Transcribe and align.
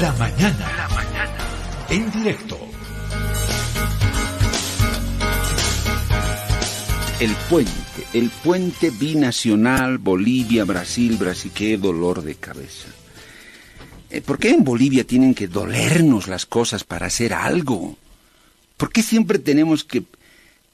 La 0.00 0.12
mañana. 0.12 0.72
La 0.76 0.88
mañana. 0.88 1.36
En 1.90 2.10
directo. 2.12 2.58
El 7.20 7.30
puente, 7.50 7.72
el 8.14 8.30
puente 8.30 8.90
binacional 8.90 9.98
Bolivia-Brasil, 9.98 11.16
Brasil, 11.18 11.52
qué 11.54 11.76
dolor 11.76 12.22
de 12.22 12.36
cabeza. 12.36 12.88
Eh, 14.10 14.22
¿Por 14.22 14.38
qué 14.38 14.50
en 14.50 14.64
Bolivia 14.64 15.04
tienen 15.04 15.34
que 15.34 15.46
dolernos 15.46 16.26
las 16.26 16.46
cosas 16.46 16.84
para 16.84 17.06
hacer 17.06 17.34
algo? 17.34 17.96
¿Por 18.78 18.90
qué 18.90 19.02
siempre 19.02 19.38
tenemos 19.38 19.84
que 19.84 20.04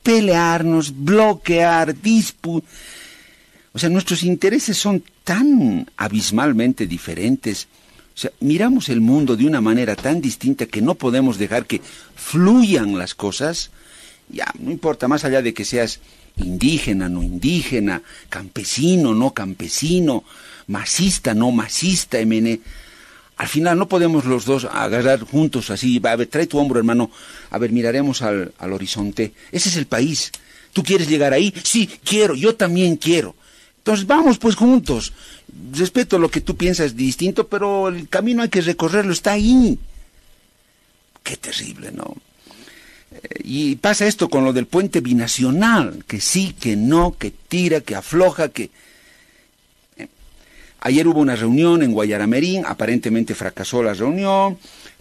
pelearnos, 0.03 0.95
bloquear, 0.97 2.01
disputar? 2.01 2.71
O 3.73 3.79
sea, 3.79 3.89
nuestros 3.89 4.23
intereses 4.23 4.77
son 4.77 5.03
tan 5.25 5.87
abismalmente 5.97 6.87
diferentes. 6.87 7.69
O 8.19 8.21
sea, 8.21 8.33
miramos 8.41 8.89
el 8.89 9.01
mundo 9.01 9.37
de 9.37 9.47
una 9.47 9.61
manera 9.61 9.95
tan 9.95 10.21
distinta 10.21 10.67
que 10.67 10.83
no 10.83 10.97
podemos 10.97 11.39
dejar 11.39 11.67
que 11.67 11.81
fluyan 12.17 12.99
las 12.99 13.15
cosas. 13.15 13.71
Ya, 14.29 14.53
no 14.59 14.73
importa, 14.73 15.07
más 15.07 15.25
allá 15.25 15.41
de 15.41 15.55
que 15.55 15.65
seas 15.65 16.01
indígena, 16.37 17.09
no 17.09 17.23
indígena, 17.23 18.03
campesino, 18.29 19.15
no 19.15 19.31
campesino, 19.35 20.25
masista, 20.67 21.33
no 21.33 21.53
masista, 21.53 22.19
MN. 22.19 22.59
Al 23.37 23.47
final 23.47 23.79
no 23.79 23.87
podemos 23.87 24.25
los 24.25 24.47
dos 24.47 24.65
agarrar 24.65 25.21
juntos 25.21 25.71
así, 25.71 26.03
a 26.03 26.17
ver, 26.17 26.27
trae 26.27 26.49
tu 26.49 26.59
hombro 26.59 26.81
hermano, 26.81 27.13
a 27.51 27.59
ver, 27.59 27.71
miraremos 27.71 28.23
al, 28.23 28.53
al 28.59 28.73
horizonte. 28.73 29.33
Ese 29.53 29.69
es 29.69 29.77
el 29.77 29.87
país. 29.87 30.33
¿Tú 30.73 30.83
quieres 30.83 31.09
llegar 31.09 31.33
ahí? 31.33 31.55
Sí, 31.63 31.89
quiero, 32.03 32.35
yo 32.35 32.57
también 32.57 32.97
quiero. 32.97 33.37
Entonces 33.89 34.07
vamos 34.07 34.37
pues 34.37 34.55
juntos. 34.55 35.15
Respeto 35.73 36.19
lo 36.19 36.31
que 36.31 36.43
tú 36.43 36.59
piensas 36.59 36.95
distinto, 36.95 37.49
pero 37.49 37.89
el 37.89 38.07
camino 38.07 38.43
hay 38.43 38.51
que 38.51 38.61
recorrerlo, 38.61 39.15
está 39.15 39.33
ahí. 39.33 39.79
Qué 41.23 41.39
terrible, 41.39 41.91
¿no? 41.93 42.15
Y 43.43 43.77
pasa 43.77 44.07
esto 44.07 44.29
con 44.29 44.45
lo 44.45 44.53
del 44.53 44.67
puente 44.67 45.01
binacional, 45.01 46.05
que 46.07 46.21
sí, 46.21 46.55
que 46.61 46.77
no, 46.77 47.17
que 47.19 47.31
tira, 47.31 47.81
que 47.81 47.95
afloja, 47.95 48.51
que... 48.51 48.69
Eh, 49.97 50.09
ayer 50.81 51.09
hubo 51.09 51.21
una 51.21 51.35
reunión 51.35 51.83
en 51.83 51.93
Guayaramerín, 51.93 52.67
aparentemente 52.67 53.35
fracasó 53.35 53.83
la 53.83 53.95
reunión, 53.95 54.59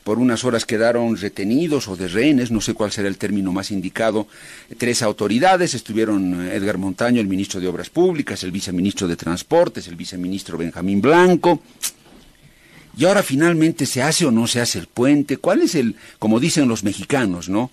por 0.07 0.19
unas 0.19 0.45
horas 0.45 0.63
quedaron 0.63 1.17
retenidos 1.17 1.89
o 1.89 1.97
de 1.97 2.07
rehenes, 2.07 2.49
no 2.49 2.61
sé 2.61 2.73
cuál 2.73 2.93
será 2.93 3.09
el 3.09 3.17
término 3.17 3.51
más 3.51 3.71
indicado, 3.71 4.29
tres 4.77 5.01
autoridades, 5.01 5.73
estuvieron 5.73 6.47
Edgar 6.49 6.77
Montaño, 6.77 7.19
el 7.19 7.27
ministro 7.27 7.59
de 7.59 7.67
Obras 7.67 7.89
Públicas, 7.89 8.41
el 8.45 8.53
viceministro 8.53 9.05
de 9.09 9.17
Transportes, 9.17 9.85
el 9.89 9.97
viceministro 9.97 10.57
Benjamín 10.57 11.01
Blanco, 11.01 11.61
y 12.97 13.03
ahora 13.03 13.21
finalmente 13.21 13.85
se 13.85 14.01
hace 14.01 14.25
o 14.25 14.31
no 14.31 14.47
se 14.47 14.61
hace 14.61 14.79
el 14.79 14.87
puente, 14.87 15.35
¿cuál 15.35 15.61
es 15.61 15.75
el, 15.75 15.97
como 16.19 16.39
dicen 16.39 16.69
los 16.69 16.85
mexicanos, 16.85 17.49
¿no? 17.49 17.69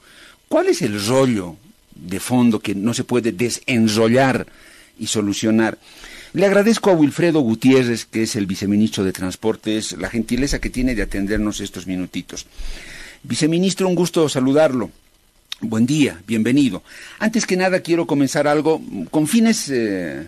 ¿Cuál 0.48 0.66
es 0.66 0.82
el 0.82 1.06
rollo 1.06 1.54
de 1.94 2.18
fondo 2.18 2.58
que 2.58 2.74
no 2.74 2.94
se 2.94 3.04
puede 3.04 3.30
desenrollar 3.30 4.48
y 4.98 5.06
solucionar? 5.06 5.78
Le 6.34 6.46
agradezco 6.46 6.90
a 6.90 6.94
Wilfredo 6.94 7.38
Gutiérrez, 7.38 8.06
que 8.06 8.24
es 8.24 8.34
el 8.34 8.46
viceministro 8.46 9.04
de 9.04 9.12
Transportes, 9.12 9.92
la 9.92 10.10
gentileza 10.10 10.60
que 10.60 10.68
tiene 10.68 10.96
de 10.96 11.02
atendernos 11.02 11.60
estos 11.60 11.86
minutitos. 11.86 12.46
Viceministro, 13.22 13.86
un 13.86 13.94
gusto 13.94 14.28
saludarlo. 14.28 14.90
Buen 15.60 15.86
día, 15.86 16.20
bienvenido. 16.26 16.82
Antes 17.20 17.46
que 17.46 17.56
nada 17.56 17.78
quiero 17.78 18.08
comenzar 18.08 18.48
algo 18.48 18.82
con 19.12 19.28
fines 19.28 19.70
eh, 19.70 20.26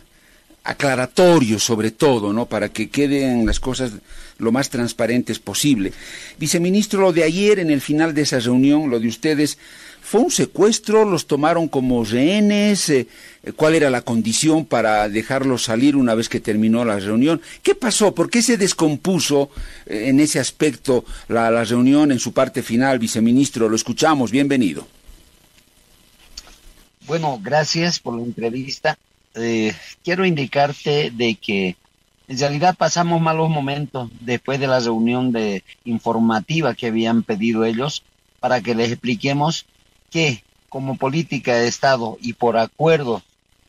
aclaratorios 0.63 1.65
sobre 1.65 1.91
todo, 1.91 2.33
¿no? 2.33 2.47
Para 2.47 2.69
que 2.69 2.89
queden 2.89 3.45
las 3.45 3.59
cosas 3.59 3.91
lo 4.39 4.53
más 4.53 4.71
transparentes 4.71 5.41
posible. 5.41 5.93
Viceministro, 6.39 7.01
lo 7.01 7.13
de 7.13 7.25
ayer 7.25 7.59
en 7.59 7.71
el 7.71 7.81
final 7.81 8.15
de 8.15 8.23
esa 8.23 8.39
reunión, 8.39 8.91
lo 8.91 9.01
de 9.01 9.09
ustedes, 9.09 9.59
¿Fue 10.07 10.21
un 10.21 10.31
secuestro? 10.31 11.05
¿Los 11.05 11.27
tomaron 11.27 11.67
como 11.67 12.05
rehenes? 12.05 12.91
Eh, 12.91 13.09
¿Cuál 13.57 13.75
era 13.75 13.91
la 13.91 14.03
condición 14.03 14.65
para 14.65 15.09
dejarlos 15.09 15.65
salir 15.65 15.97
una 15.97 16.15
vez 16.15 16.29
que 16.29 16.39
terminó 16.39 16.85
la 16.85 17.01
reunión? 17.01 17.43
¿Qué 17.61 17.75
pasó? 17.75 18.15
¿Por 18.15 18.31
qué 18.31 18.41
se 18.41 18.57
descompuso 18.57 19.51
eh, 19.85 20.05
en 20.07 20.21
ese 20.21 20.39
aspecto 20.39 21.05
la, 21.27 21.51
la, 21.51 21.65
reunión 21.65 22.13
en 22.13 22.21
su 22.21 22.33
parte 22.33 22.63
final, 22.63 23.01
viceministro? 23.01 23.69
Lo 23.69 23.75
escuchamos, 23.75 24.31
bienvenido. 24.31 24.87
Bueno, 27.09 27.41
gracias 27.43 27.99
por 27.99 28.15
la 28.15 28.23
entrevista. 28.23 28.97
Eh, 29.35 29.75
quiero 30.05 30.25
indicarte 30.25 31.11
de 31.11 31.35
que 31.35 31.75
en 32.29 32.39
realidad 32.39 32.77
pasamos 32.79 33.21
malos 33.21 33.51
momentos 33.51 34.09
después 34.21 34.61
de 34.61 34.69
la 34.69 34.79
reunión 34.79 35.33
de 35.33 35.65
informativa 35.85 36.77
que 36.77 36.87
habían 36.87 37.25
pedido 37.25 37.65
ellos 37.65 38.05
para 38.39 38.61
que 38.61 38.77
les 38.77 38.93
expliquemos 38.93 39.67
que 40.11 40.43
como 40.69 40.97
política 40.97 41.55
de 41.55 41.69
Estado 41.69 42.19
y 42.21 42.35
por 42.35 42.57
acuerdo 42.57 43.23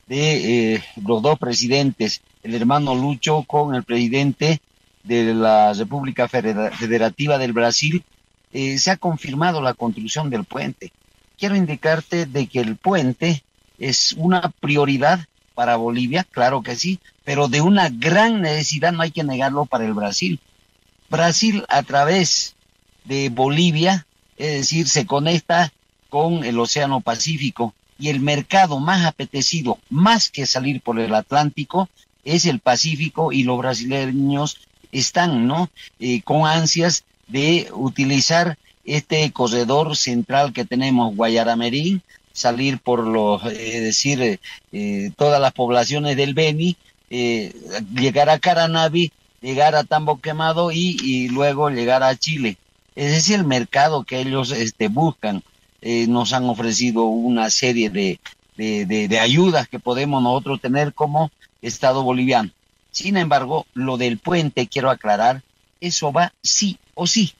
de 0.07 0.75
eh, 0.75 0.83
los 1.05 1.21
dos 1.21 1.37
presidentes, 1.37 2.21
el 2.43 2.55
hermano 2.55 2.95
Lucho 2.95 3.43
con 3.43 3.75
el 3.75 3.83
presidente 3.83 4.61
de 5.03 5.33
la 5.33 5.73
República 5.73 6.27
Federativa 6.27 7.37
del 7.37 7.53
Brasil, 7.53 8.03
eh, 8.53 8.77
se 8.77 8.91
ha 8.91 8.97
confirmado 8.97 9.61
la 9.61 9.73
construcción 9.73 10.29
del 10.29 10.43
puente. 10.43 10.91
Quiero 11.37 11.55
indicarte 11.55 12.25
de 12.25 12.47
que 12.47 12.59
el 12.59 12.75
puente 12.75 13.43
es 13.77 14.13
una 14.13 14.49
prioridad 14.59 15.27
para 15.53 15.75
Bolivia, 15.75 16.23
claro 16.23 16.61
que 16.61 16.75
sí, 16.75 16.99
pero 17.23 17.47
de 17.47 17.61
una 17.61 17.89
gran 17.89 18.41
necesidad, 18.41 18.91
no 18.91 19.01
hay 19.01 19.11
que 19.11 19.23
negarlo, 19.23 19.65
para 19.65 19.85
el 19.85 19.93
Brasil. 19.93 20.39
Brasil 21.09 21.65
a 21.69 21.83
través 21.83 22.55
de 23.05 23.29
Bolivia, 23.29 24.05
es 24.37 24.53
decir, 24.53 24.87
se 24.87 25.05
conecta 25.05 25.71
con 26.09 26.43
el 26.43 26.59
Océano 26.59 27.01
Pacífico 27.01 27.73
y 27.99 28.09
el 28.09 28.19
mercado 28.19 28.79
más 28.79 29.05
apetecido, 29.05 29.79
más 29.89 30.29
que 30.29 30.45
salir 30.45 30.81
por 30.81 30.99
el 30.99 31.13
Atlántico, 31.15 31.89
es 32.23 32.45
el 32.45 32.59
Pacífico 32.59 33.31
y 33.31 33.43
los 33.43 33.57
brasileños 33.57 34.57
están, 34.91 35.47
¿no? 35.47 35.69
Eh, 35.99 36.21
con 36.21 36.45
ansias 36.45 37.03
de 37.27 37.69
utilizar 37.73 38.57
este 38.85 39.31
corredor 39.31 39.95
central 39.95 40.53
que 40.53 40.65
tenemos, 40.65 41.15
Guayaramerín, 41.15 42.01
salir 42.33 42.79
por 42.79 43.05
los, 43.05 43.43
es 43.45 43.81
decir, 43.81 44.21
eh, 44.21 44.39
eh, 44.71 45.11
todas 45.17 45.41
las 45.41 45.53
poblaciones 45.53 46.15
del 46.15 46.33
Beni, 46.33 46.77
llegar 47.09 48.29
a 48.29 48.39
Caranavi, 48.39 49.11
llegar 49.41 49.75
a 49.75 49.83
Tambo 49.85 50.19
Quemado 50.19 50.71
y, 50.71 50.97
y, 51.01 51.29
luego 51.29 51.69
llegar 51.69 52.03
a 52.03 52.15
Chile. 52.15 52.57
Ese 52.95 53.17
es 53.17 53.29
el 53.29 53.45
mercado 53.45 54.03
que 54.03 54.19
ellos 54.19 54.51
este, 54.51 54.89
buscan. 54.89 55.43
Eh, 55.81 56.07
nos 56.07 56.33
han 56.33 56.45
ofrecido 56.45 57.05
una 57.05 57.49
serie 57.49 57.89
de, 57.89 58.19
de, 58.57 59.19
ayudas 59.19 59.67
que 59.67 59.79
podemos 59.79 60.21
nosotros 60.23 60.59
tener 60.59 60.93
como 60.93 61.31
Estado 61.61 62.03
boliviano. 62.03 62.51
Sin 62.91 63.17
embargo, 63.17 63.67
lo 63.73 63.97
del 63.97 64.17
puente, 64.17 64.67
quiero 64.67 64.89
aclarar, 64.89 65.43
eso 65.81 66.11
va 66.11 66.33
sí 66.41 66.79
o 66.95 67.05
sí. 67.05 67.33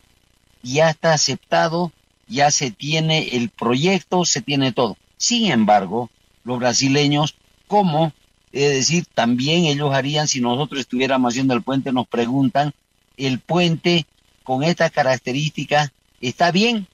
Ya 0.62 0.90
está 0.90 1.14
aceptado, 1.14 1.92
ya 2.28 2.52
se 2.52 2.72
tiene 2.72 3.30
el 3.36 3.50
proyecto, 3.50 4.26
se 4.26 4.42
tiene 4.42 4.72
todo. 4.72 4.98
Sin 5.18 5.52
embargo, 5.52 6.12
los 6.44 6.60
brasileños, 6.60 7.36
como, 7.68 8.14
es 8.52 8.70
decir, 8.70 9.06
también 9.14 9.66
ellos 9.66 9.94
harían 9.94 10.28
si 10.28 10.42
nosotros 10.42 10.82
estuviéramos 10.82 11.34
haciendo 11.34 11.56
el 11.56 11.64
puente, 11.64 11.92
nos 11.92 12.08
preguntan, 12.08 12.74
¿el 13.18 13.40
puente 13.40 14.06
con 14.44 14.64
esta 14.64 14.90
característica 14.90 15.92
está 16.22 16.52
bien? 16.52 16.88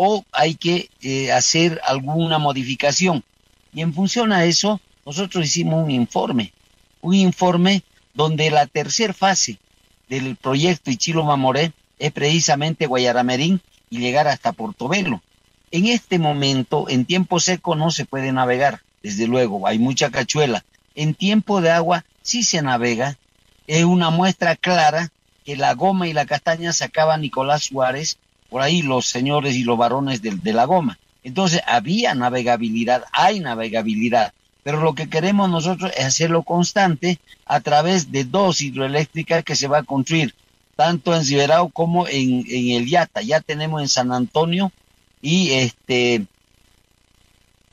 O 0.00 0.24
hay 0.30 0.54
que 0.54 0.90
eh, 1.02 1.32
hacer 1.32 1.80
alguna 1.84 2.38
modificación. 2.38 3.24
Y 3.74 3.80
en 3.80 3.92
función 3.92 4.32
a 4.32 4.44
eso, 4.44 4.80
nosotros 5.04 5.44
hicimos 5.44 5.82
un 5.82 5.90
informe, 5.90 6.52
un 7.00 7.16
informe 7.16 7.82
donde 8.14 8.48
la 8.52 8.66
tercera 8.68 9.12
fase 9.12 9.58
del 10.08 10.36
proyecto 10.36 10.92
Ichilo 10.92 11.24
Mamoré 11.24 11.72
es 11.98 12.12
precisamente 12.12 12.86
Guayaramerín 12.86 13.60
y 13.90 13.98
llegar 13.98 14.28
hasta 14.28 14.52
Portobelo. 14.52 15.20
En 15.72 15.86
este 15.86 16.20
momento, 16.20 16.88
en 16.88 17.04
tiempo 17.04 17.40
seco 17.40 17.74
no 17.74 17.90
se 17.90 18.04
puede 18.04 18.30
navegar, 18.30 18.82
desde 19.02 19.26
luego, 19.26 19.66
hay 19.66 19.80
mucha 19.80 20.10
cachuela. 20.12 20.64
En 20.94 21.14
tiempo 21.14 21.60
de 21.60 21.72
agua 21.72 22.04
sí 22.22 22.44
se 22.44 22.62
navega. 22.62 23.18
Es 23.66 23.82
una 23.82 24.10
muestra 24.10 24.54
clara 24.54 25.10
que 25.44 25.56
la 25.56 25.74
goma 25.74 26.06
y 26.06 26.12
la 26.12 26.24
castaña 26.24 26.72
sacaba 26.72 27.16
Nicolás 27.16 27.64
Suárez 27.64 28.16
por 28.48 28.62
ahí 28.62 28.82
los 28.82 29.06
señores 29.06 29.56
y 29.56 29.64
los 29.64 29.78
varones 29.78 30.22
de, 30.22 30.30
de 30.30 30.52
la 30.52 30.64
goma. 30.64 30.98
Entonces 31.22 31.60
había 31.66 32.14
navegabilidad, 32.14 33.04
hay 33.12 33.40
navegabilidad, 33.40 34.32
pero 34.62 34.80
lo 34.80 34.94
que 34.94 35.08
queremos 35.08 35.50
nosotros 35.50 35.92
es 35.96 36.04
hacerlo 36.04 36.42
constante 36.42 37.18
a 37.46 37.60
través 37.60 38.12
de 38.12 38.24
dos 38.24 38.60
hidroeléctricas 38.60 39.44
que 39.44 39.56
se 39.56 39.68
va 39.68 39.78
a 39.78 39.82
construir, 39.82 40.34
tanto 40.76 41.14
en 41.14 41.24
Ciberao 41.24 41.68
como 41.70 42.06
en, 42.06 42.44
en 42.48 42.70
el 42.70 42.86
Yata. 42.86 43.22
Ya 43.22 43.40
tenemos 43.40 43.82
en 43.82 43.88
San 43.88 44.12
Antonio 44.12 44.72
y 45.20 45.50
este 45.50 46.26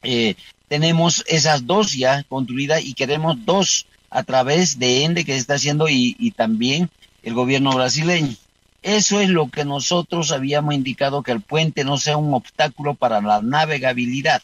eh, 0.03 0.35
tenemos 0.67 1.23
esas 1.27 1.65
dos 1.65 1.93
ya 1.93 2.23
construidas 2.23 2.83
y 2.83 2.93
queremos 2.93 3.45
dos 3.45 3.87
a 4.09 4.23
través 4.23 4.79
de 4.79 5.03
ENDE 5.03 5.25
que 5.25 5.33
se 5.33 5.39
está 5.39 5.55
haciendo 5.55 5.87
y 5.89 6.31
también 6.31 6.89
el 7.23 7.33
gobierno 7.33 7.73
brasileño. 7.73 8.35
Eso 8.85 9.19
es 9.19 9.29
lo 9.29 9.49
que 9.49 9.65
nosotros 9.65 10.31
habíamos 10.31 10.75
indicado, 10.75 11.23
que 11.23 11.31
el 11.31 11.41
puente 11.41 11.83
no 11.83 11.97
sea 11.97 12.17
un 12.17 12.35
obstáculo 12.35 12.93
para 12.93 13.19
la 13.19 13.41
navegabilidad. 13.41 14.43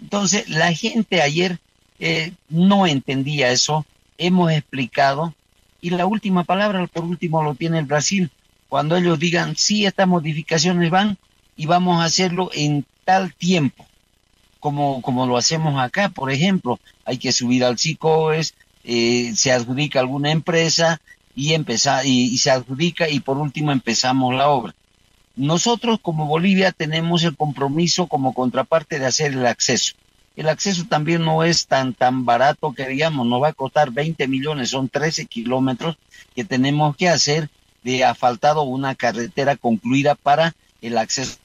Entonces, 0.00 0.48
la 0.48 0.72
gente 0.72 1.20
ayer 1.20 1.58
eh, 1.98 2.34
no 2.48 2.86
entendía 2.86 3.50
eso, 3.50 3.84
hemos 4.16 4.52
explicado, 4.52 5.34
y 5.80 5.90
la 5.90 6.06
última 6.06 6.44
palabra, 6.44 6.86
por 6.86 7.02
último, 7.02 7.42
lo 7.42 7.56
tiene 7.56 7.80
el 7.80 7.86
Brasil. 7.86 8.30
Cuando 8.68 8.94
ellos 8.96 9.18
digan, 9.18 9.56
sí, 9.56 9.84
estas 9.84 10.06
modificaciones 10.06 10.88
van 10.88 11.18
y 11.56 11.66
vamos 11.66 12.00
a 12.00 12.04
hacerlo 12.04 12.50
en 12.54 12.86
tal 13.04 13.34
tiempo, 13.34 13.84
como, 14.60 15.02
como 15.02 15.26
lo 15.26 15.36
hacemos 15.36 15.80
acá, 15.80 16.10
por 16.10 16.30
ejemplo, 16.30 16.78
hay 17.04 17.18
que 17.18 17.32
subir 17.32 17.64
al 17.64 17.76
CICOES, 17.76 18.54
eh, 18.84 19.32
se 19.34 19.50
adjudica 19.50 19.98
alguna 19.98 20.30
empresa, 20.30 21.00
y, 21.34 21.54
empezar, 21.54 22.06
y, 22.06 22.36
se 22.38 22.50
adjudica 22.50 23.08
y 23.08 23.20
por 23.20 23.38
último 23.38 23.72
empezamos 23.72 24.34
la 24.34 24.48
obra. 24.48 24.74
Nosotros 25.36 25.98
como 26.00 26.26
Bolivia 26.26 26.72
tenemos 26.72 27.24
el 27.24 27.36
compromiso 27.36 28.06
como 28.06 28.34
contraparte 28.34 28.98
de 28.98 29.06
hacer 29.06 29.32
el 29.32 29.46
acceso. 29.46 29.94
El 30.36 30.48
acceso 30.48 30.84
también 30.88 31.24
no 31.24 31.44
es 31.44 31.66
tan, 31.66 31.94
tan 31.94 32.24
barato 32.24 32.72
que 32.72 32.88
digamos, 32.88 33.26
nos 33.26 33.42
va 33.42 33.48
a 33.48 33.52
costar 33.52 33.90
20 33.90 34.26
millones, 34.28 34.70
son 34.70 34.88
13 34.88 35.26
kilómetros 35.26 35.96
que 36.34 36.44
tenemos 36.44 36.96
que 36.96 37.08
hacer 37.08 37.50
de 37.82 38.04
asfaltado 38.04 38.62
una 38.62 38.94
carretera 38.94 39.56
concluida 39.56 40.14
para 40.14 40.54
el 40.80 40.98
acceso. 40.98 41.38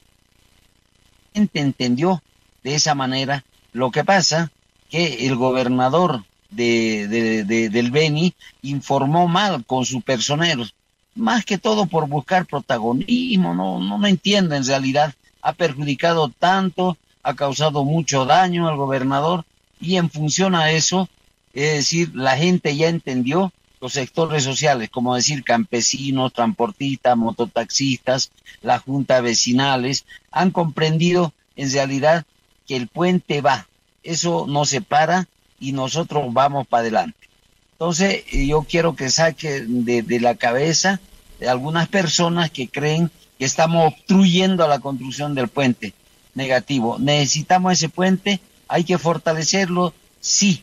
La 1.32 1.40
gente 1.40 1.60
entendió 1.60 2.22
de 2.64 2.74
esa 2.74 2.94
manera. 2.94 3.44
Lo 3.72 3.90
que 3.90 4.04
pasa 4.04 4.50
que 4.88 5.26
el 5.26 5.36
gobernador 5.36 6.24
de, 6.50 7.44
de, 7.44 7.68
del 7.68 7.90
Beni 7.90 8.34
informó 8.62 9.28
mal 9.28 9.64
con 9.64 9.84
sus 9.84 10.02
personeros, 10.02 10.74
más 11.14 11.44
que 11.44 11.58
todo 11.58 11.86
por 11.86 12.08
buscar 12.08 12.46
protagonismo, 12.46 13.54
no, 13.54 13.80
no, 13.80 14.06
entiendo 14.06 14.54
en 14.54 14.66
realidad, 14.66 15.14
ha 15.42 15.52
perjudicado 15.52 16.28
tanto, 16.28 16.96
ha 17.22 17.34
causado 17.34 17.84
mucho 17.84 18.24
daño 18.24 18.68
al 18.68 18.76
gobernador 18.76 19.44
y 19.80 19.96
en 19.96 20.10
función 20.10 20.54
a 20.54 20.70
eso, 20.70 21.08
es 21.52 21.72
decir, 21.72 22.14
la 22.14 22.36
gente 22.36 22.76
ya 22.76 22.88
entendió 22.88 23.52
los 23.80 23.94
sectores 23.94 24.44
sociales, 24.44 24.90
como 24.90 25.14
decir 25.14 25.42
campesinos, 25.42 26.34
transportistas, 26.34 27.16
mototaxistas, 27.16 28.30
la 28.60 28.78
junta 28.78 29.20
vecinales, 29.20 30.04
han 30.30 30.50
comprendido 30.50 31.32
en 31.56 31.72
realidad 31.72 32.24
que 32.66 32.76
el 32.76 32.88
puente 32.88 33.40
va, 33.40 33.66
eso 34.02 34.46
no 34.46 34.64
se 34.66 34.82
para 34.82 35.28
y 35.60 35.72
nosotros 35.72 36.32
vamos 36.32 36.66
para 36.66 36.80
adelante. 36.80 37.28
Entonces, 37.72 38.24
yo 38.26 38.62
quiero 38.68 38.96
que 38.96 39.10
saque 39.10 39.64
de, 39.66 40.20
la 40.20 40.34
cabeza 40.34 41.00
de 41.38 41.48
algunas 41.48 41.88
personas 41.88 42.50
que 42.50 42.68
creen 42.68 43.10
que 43.38 43.44
estamos 43.44 43.92
obstruyendo 43.92 44.64
a 44.64 44.68
la 44.68 44.80
construcción 44.80 45.34
del 45.34 45.48
puente. 45.48 45.94
Negativo. 46.34 46.98
Necesitamos 46.98 47.72
ese 47.72 47.88
puente, 47.88 48.40
hay 48.68 48.84
que 48.84 48.98
fortalecerlo, 48.98 49.94
sí. 50.20 50.62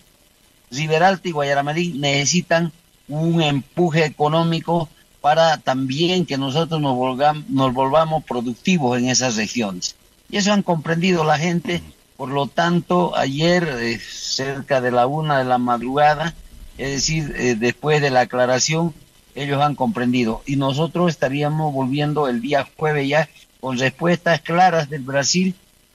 Riberalta 0.72 1.28
y 1.28 1.32
Guayaramadí 1.32 1.94
necesitan 1.94 2.72
un 3.08 3.42
empuje 3.42 4.06
económico 4.06 4.90
para 5.22 5.58
también 5.58 6.26
que 6.26 6.38
nosotros 6.38 6.80
nos 6.80 6.96
volvamos, 6.96 7.50
nos 7.50 7.74
volvamos 7.74 8.24
productivos 8.24 8.98
en 8.98 9.10
esas 9.10 9.36
regiones. 9.36 9.96
Y 10.30 10.38
eso 10.38 10.54
han 10.54 10.64
comprendido 10.64 11.24
la 11.24 11.38
gente 11.38 11.82
por 12.18 12.30
lo 12.30 12.48
tanto, 12.48 13.16
ayer, 13.16 13.64
eh, 13.80 14.00
cerca 14.00 14.82
de 14.82 14.92
la 14.92 15.06
una 15.06 15.38
de 15.38 15.46
la 15.46 15.60
madrugada, 15.60 16.34
es 16.80 16.90
decir, 16.90 17.34
eh, 17.38 17.56
después 17.56 18.02
de 18.02 18.10
la 18.10 18.22
aclaración, 18.22 18.94
ellos 19.36 19.62
han 19.62 19.76
comprendido. 19.76 20.42
Y 20.48 20.56
nosotros 20.56 21.10
estaríamos 21.10 21.72
volviendo 21.74 22.28
el 22.28 22.42
día 22.42 22.68
jueves 22.76 23.08
ya 23.08 23.30
con 23.62 23.78
respuestas 23.78 24.42
claras 24.42 24.90
del 24.90 25.04
Brasil, 25.04 25.54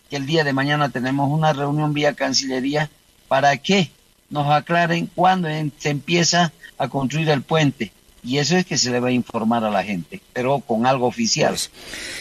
que 0.08 0.16
el 0.16 0.26
día 0.26 0.44
de 0.44 0.52
mañana 0.52 0.90
tenemos 0.90 1.28
una 1.28 1.52
reunión 1.52 1.92
vía 1.92 2.14
Cancillería 2.14 2.88
para 3.26 3.56
que 3.56 3.90
nos 4.30 4.48
aclaren 4.48 5.06
cuándo 5.12 5.48
se 5.78 5.90
empieza 5.90 6.52
a 6.78 6.88
construir 6.88 7.30
el 7.30 7.42
puente 7.42 7.92
y 8.24 8.38
eso 8.38 8.56
es 8.56 8.64
que 8.64 8.78
se 8.78 8.90
le 8.90 9.00
va 9.00 9.08
a 9.08 9.12
informar 9.12 9.64
a 9.64 9.70
la 9.70 9.82
gente, 9.82 10.20
pero 10.32 10.60
con 10.60 10.86
algo 10.86 11.06
oficial. 11.06 11.50
Pues, 11.50 11.70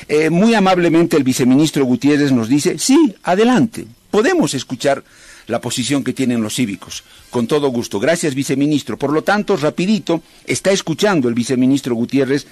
eh, 0.08 0.30
muy 0.30 0.56
amablemente 0.56 1.16
el 1.16 1.24
viceministro 1.24 1.86
Gutiérrez 1.86 2.32
nos 2.32 2.50
dice, 2.50 2.80
sí, 2.80 3.16
adelante, 3.24 3.86
podemos 4.10 4.54
escuchar 4.54 5.04
la 5.48 5.62
posición 5.62 6.04
que 6.04 6.14
tienen 6.14 6.42
los 6.42 6.56
cívicos. 6.56 7.04
Con 7.30 7.48
todo 7.48 7.70
gusto. 7.70 8.00
Gracias, 8.00 8.36
viceministro. 8.36 8.98
Por 8.98 9.14
lo 9.14 9.24
tanto, 9.24 9.56
rapidito, 9.56 10.22
está 10.46 10.72
escuchando 10.72 11.30
el 11.30 11.34
viceministro 11.34 11.96
Gutiérrez. 11.96 12.46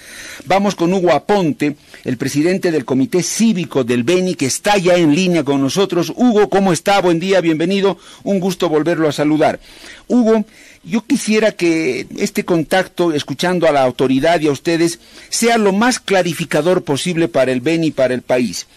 Vamos 0.46 0.76
con 0.76 0.94
Hugo 0.94 1.12
Aponte, 1.12 1.76
el 2.06 2.18
presidente 2.18 2.72
del 2.72 2.86
Comité 2.86 3.22
Cívico 3.22 3.84
del 3.84 4.04
Beni, 4.04 4.36
que 4.36 4.46
está 4.46 4.78
ya 4.78 4.96
en 4.96 5.14
línea 5.14 5.44
con 5.44 5.62
nosotros. 5.62 6.14
Hugo, 6.16 6.50
¿cómo 6.50 6.72
está? 6.72 7.02
Buen 7.02 7.20
día, 7.20 7.42
bienvenido. 7.42 7.98
Un 8.24 8.40
gusto 8.40 8.70
volverlo 8.70 9.10
a 9.10 9.12
saludar. 9.12 9.60
Hugo, 10.08 10.46
yo 10.84 11.02
quisiera 11.06 11.52
que 11.52 12.08
este 12.18 12.46
contacto, 12.46 13.14
escuchando 13.14 13.68
a 13.68 13.72
la 13.72 13.84
autoridad 13.84 14.40
y 14.40 14.48
a 14.48 14.52
ustedes, 14.52 15.00
sea 15.30 15.58
lo 15.58 15.74
más 15.74 16.00
clarificador 16.00 16.84
posible 16.84 17.28
para 17.28 17.52
el 17.52 17.62
BEN 17.62 17.84
y 17.84 17.92
para 17.92 18.14
el 18.14 18.22
país. 18.22 18.68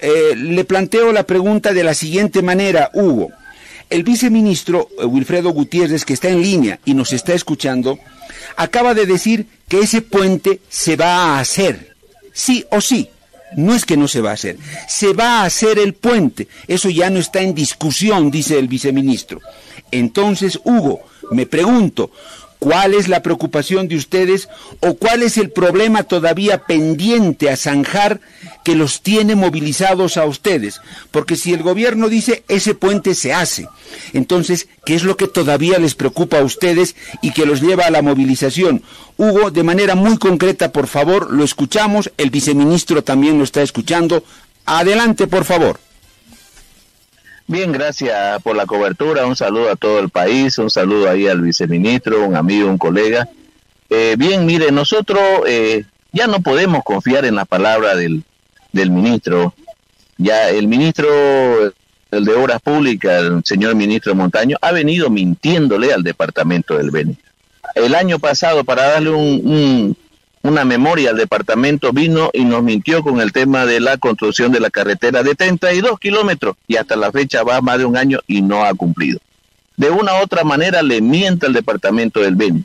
Eh, 0.00 0.34
le 0.34 0.64
planteo 0.64 1.12
la 1.12 1.24
pregunta 1.24 1.74
de 1.74 1.84
la 1.84 1.94
siguiente 1.94 2.40
manera, 2.42 2.90
Hugo. 2.94 3.30
El 3.90 4.04
viceministro 4.04 4.88
eh, 4.98 5.04
Wilfredo 5.04 5.50
Gutiérrez, 5.50 6.04
que 6.04 6.14
está 6.14 6.28
en 6.28 6.42
línea 6.42 6.80
y 6.84 6.94
nos 6.94 7.12
está 7.12 7.34
escuchando, 7.34 7.98
acaba 8.56 8.94
de 8.94 9.06
decir 9.06 9.46
que 9.68 9.80
ese 9.80 10.00
puente 10.00 10.60
se 10.68 10.96
va 10.96 11.36
a 11.36 11.40
hacer, 11.40 11.96
sí 12.32 12.64
o 12.70 12.80
sí. 12.80 13.10
No 13.56 13.74
es 13.74 13.84
que 13.84 13.96
no 13.96 14.06
se 14.06 14.20
va 14.20 14.30
a 14.30 14.34
hacer, 14.34 14.58
se 14.88 15.12
va 15.12 15.40
a 15.40 15.44
hacer 15.44 15.80
el 15.80 15.94
puente. 15.94 16.46
Eso 16.68 16.88
ya 16.88 17.10
no 17.10 17.18
está 17.18 17.40
en 17.40 17.52
discusión, 17.52 18.30
dice 18.30 18.56
el 18.56 18.68
viceministro. 18.68 19.40
Entonces, 19.90 20.60
Hugo, 20.62 21.00
me 21.32 21.46
pregunto, 21.46 22.12
¿cuál 22.60 22.94
es 22.94 23.08
la 23.08 23.22
preocupación 23.22 23.88
de 23.88 23.96
ustedes 23.96 24.48
o 24.78 24.94
cuál 24.94 25.24
es 25.24 25.36
el 25.36 25.50
problema 25.50 26.04
todavía 26.04 26.58
pendiente 26.66 27.50
a 27.50 27.56
zanjar 27.56 28.20
que 28.64 28.76
los 28.76 29.00
tiene 29.02 29.34
movilizados 29.34 30.16
a 30.16 30.26
ustedes? 30.26 30.80
Porque 31.10 31.34
si 31.34 31.52
el 31.52 31.64
gobierno 31.64 32.08
dice 32.08 32.44
ese 32.46 32.74
puente 32.76 33.16
se 33.16 33.32
hace, 33.32 33.66
entonces, 34.12 34.68
¿qué 34.84 34.94
es 34.94 35.02
lo 35.02 35.16
que 35.16 35.26
todavía 35.26 35.80
les 35.80 35.96
preocupa 35.96 36.38
a 36.38 36.44
ustedes 36.44 36.94
y 37.22 37.32
que 37.32 37.46
los 37.46 37.60
lleva 37.60 37.86
a 37.86 37.90
la 37.90 38.02
movilización? 38.02 38.84
Hugo, 39.16 39.50
de 39.50 39.64
manera 39.64 39.96
muy 39.96 40.16
concreta, 40.18 40.70
por 40.70 40.86
favor, 40.86 41.32
lo 41.32 41.42
escuchamos, 41.42 42.12
el 42.16 42.30
viceministro 42.30 43.02
también 43.02 43.38
lo 43.38 43.44
está 43.44 43.62
escuchando. 43.62 44.22
Adelante, 44.66 45.26
por 45.26 45.44
favor. 45.44 45.80
Bien, 47.50 47.72
gracias 47.72 48.40
por 48.44 48.54
la 48.54 48.64
cobertura. 48.64 49.26
Un 49.26 49.34
saludo 49.34 49.70
a 49.70 49.74
todo 49.74 49.98
el 49.98 50.08
país, 50.08 50.56
un 50.58 50.70
saludo 50.70 51.10
ahí 51.10 51.26
al 51.26 51.40
viceministro, 51.40 52.24
un 52.24 52.36
amigo, 52.36 52.68
un 52.68 52.78
colega. 52.78 53.28
Eh, 53.88 54.14
bien, 54.16 54.46
mire, 54.46 54.70
nosotros 54.70 55.20
eh, 55.48 55.84
ya 56.12 56.28
no 56.28 56.42
podemos 56.42 56.84
confiar 56.84 57.24
en 57.24 57.34
la 57.34 57.44
palabra 57.44 57.96
del, 57.96 58.22
del 58.70 58.92
ministro. 58.92 59.52
Ya 60.16 60.48
el 60.48 60.68
ministro, 60.68 61.08
el 62.12 62.24
de 62.24 62.34
Obras 62.34 62.62
Públicas, 62.62 63.20
el 63.20 63.42
señor 63.44 63.74
ministro 63.74 64.14
Montaño, 64.14 64.56
ha 64.62 64.70
venido 64.70 65.10
mintiéndole 65.10 65.92
al 65.92 66.04
departamento 66.04 66.78
del 66.78 66.92
Beni. 66.92 67.16
El 67.74 67.96
año 67.96 68.20
pasado, 68.20 68.62
para 68.62 68.90
darle 68.90 69.10
un, 69.10 69.96
una 70.42 70.64
memoria 70.64 71.10
al 71.10 71.16
departamento, 71.16 71.92
vino 71.92 72.30
y 72.32 72.44
nos 72.44 72.62
mintió 72.62 73.02
con 73.02 73.20
el 73.20 73.32
tema 73.32 73.66
de 73.66 73.80
la 73.80 73.98
construcción 73.98 74.52
de 74.52 74.60
la 74.60 74.70
carretera 74.70 75.22
de 75.22 75.34
32 75.34 75.98
kilómetros 75.98 76.56
y 76.66 76.76
hasta 76.76 76.96
la 76.96 77.12
fecha 77.12 77.42
va 77.42 77.60
más 77.60 77.78
de 77.78 77.84
un 77.84 77.96
año 77.96 78.20
y 78.26 78.40
no 78.40 78.64
ha 78.64 78.72
cumplido. 78.74 79.18
De 79.76 79.90
una 79.90 80.14
u 80.14 80.22
otra 80.22 80.44
manera 80.44 80.82
le 80.82 81.00
miente 81.00 81.46
al 81.46 81.52
departamento 81.52 82.20
del 82.20 82.36
Beni. 82.36 82.64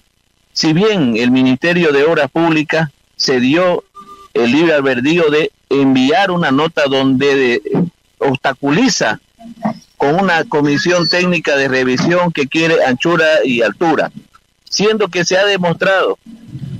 Si 0.54 0.74
bien 0.74 1.18
el 1.18 1.32
Ministerio 1.32 1.92
de 1.92 2.06
Obras 2.06 2.32
Públicas 2.32 2.90
se 3.18 3.40
dio 3.40 3.84
el 4.34 4.52
libre 4.52 4.74
albedrío 4.74 5.30
de 5.30 5.52
enviar 5.70 6.32
una 6.32 6.52
nota 6.52 6.84
donde 6.90 7.62
obstaculiza 8.20 9.20
con 9.98 10.16
una 10.16 10.44
comisión 10.46 11.08
técnica 11.08 11.56
de 11.56 11.68
revisión 11.68 12.32
que 12.32 12.48
quiere 12.48 12.84
anchura 12.86 13.26
y 13.44 13.62
altura, 13.62 14.12
siendo 14.70 15.08
que 15.10 15.26
se 15.26 15.38
ha 15.38 15.46
demostrado 15.46 16.18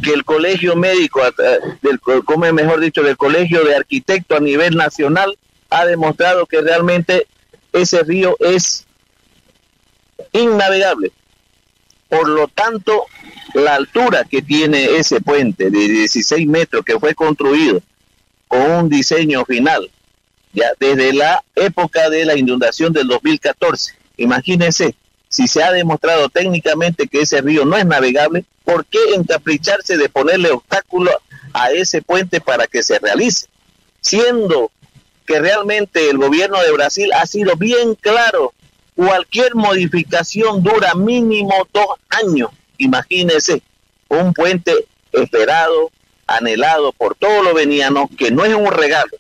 que 0.06 0.14
el 0.14 0.24
colegio 0.24 0.76
médico, 0.76 1.22
del, 1.82 2.00
como 2.00 2.52
mejor 2.54 2.80
dicho, 2.80 3.02
del 3.02 3.18
colegio 3.18 3.64
de 3.66 3.76
arquitectos 3.76 4.38
a 4.38 4.42
nivel 4.42 4.76
nacional, 4.76 5.36
ha 5.72 5.86
demostrado 5.86 6.46
que 6.46 6.62
realmente 6.62 7.26
ese 7.74 8.04
río 8.04 8.38
es 8.40 8.86
innavegable. 10.32 11.12
Por 12.08 12.30
lo 12.30 12.48
tanto, 12.48 13.06
la 13.56 13.76
altura 13.76 14.26
que 14.26 14.44
tiene 14.44 14.98
ese 14.98 15.22
puente 15.22 15.72
de 15.72 15.88
16 15.88 16.48
metros 16.48 16.86
que 16.86 17.00
fue 17.00 17.16
construido 17.16 17.82
con 18.48 18.62
un 18.62 18.90
diseño 18.90 19.44
final, 19.44 19.90
ya 20.54 20.68
desde 20.80 21.14
la 21.14 21.44
época 21.56 22.12
de 22.12 22.26
la 22.26 22.38
inundación 22.38 22.94
del 22.94 23.08
2014, 23.08 23.96
imagínense, 24.18 24.96
si 25.30 25.48
se 25.48 25.64
ha 25.64 25.72
demostrado 25.72 26.30
técnicamente 26.30 27.08
que 27.08 27.22
ese 27.22 27.42
río 27.42 27.66
no 27.66 27.78
es 27.78 27.86
navegable, 27.86 28.46
¿por 28.64 28.86
qué 28.86 29.00
encapricharse 29.16 29.98
de 29.98 30.10
ponerle 30.10 30.52
obstáculo 30.52 31.12
a 31.54 31.72
ese 31.72 32.02
puente 32.02 32.42
para 32.42 32.68
que 32.68 32.84
se 32.84 33.00
realice? 33.00 33.48
Siendo 34.02 34.72
que 35.26 35.40
realmente 35.40 36.10
el 36.10 36.18
gobierno 36.18 36.62
de 36.62 36.72
Brasil 36.72 37.12
ha 37.14 37.26
sido 37.26 37.56
bien 37.56 37.96
claro, 37.96 38.54
cualquier 38.96 39.56
modificación 39.56 40.64
dura 40.64 40.94
mínimo 40.96 41.68
dos 41.74 41.88
años. 42.10 42.50
Imagínense, 42.78 43.62
un 44.08 44.34
puente 44.34 44.74
esperado, 45.12 45.92
anhelado 46.28 46.92
por 46.94 47.16
todos 47.16 47.44
los 47.44 47.54
venianos, 47.54 48.10
que 48.18 48.32
no 48.32 48.46
es 48.46 48.54
un 48.54 48.72
regalo, 48.72 49.12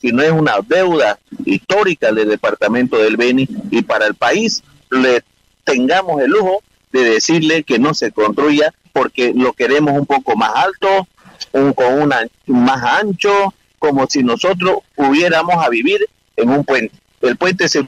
sino 0.00 0.22
es 0.22 0.30
una 0.30 0.56
deuda 0.66 1.18
histórica 1.44 2.12
del 2.12 2.28
departamento 2.28 2.98
del 2.98 3.16
Beni 3.16 3.48
y 3.70 3.82
para 3.82 4.06
el 4.06 4.14
país 4.14 4.62
le 4.90 5.22
tengamos 5.66 6.22
el 6.22 6.30
lujo 6.30 6.62
de 6.92 7.02
decirle 7.04 7.64
que 7.64 7.78
no 7.78 7.92
se 7.92 8.12
construya 8.12 8.72
porque 8.92 9.34
lo 9.34 9.52
queremos 9.52 9.92
un 9.92 10.06
poco 10.06 10.36
más 10.36 10.52
alto, 10.54 11.06
un, 11.52 11.74
con 11.74 12.00
una 12.00 12.26
más 12.46 12.82
ancho, 13.02 13.52
como 13.78 14.06
si 14.08 14.22
nosotros 14.22 14.78
hubiéramos 14.94 15.62
a 15.62 15.68
vivir 15.68 16.08
en 16.36 16.48
un 16.48 16.64
puente. 16.64 16.94
El 17.20 17.36
puente 17.36 17.68
se 17.68 17.86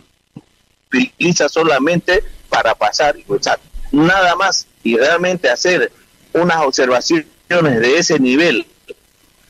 utiliza 0.92 1.48
solamente 1.48 2.22
para 2.50 2.74
pasar 2.74 3.16
y 3.16 3.22
cruzar, 3.22 3.58
nada 3.92 4.36
más. 4.36 4.66
Y 4.82 4.96
realmente 4.96 5.48
hacer 5.48 5.90
unas 6.34 6.58
observaciones 6.58 7.26
de 7.48 7.98
ese 7.98 8.18
nivel 8.18 8.66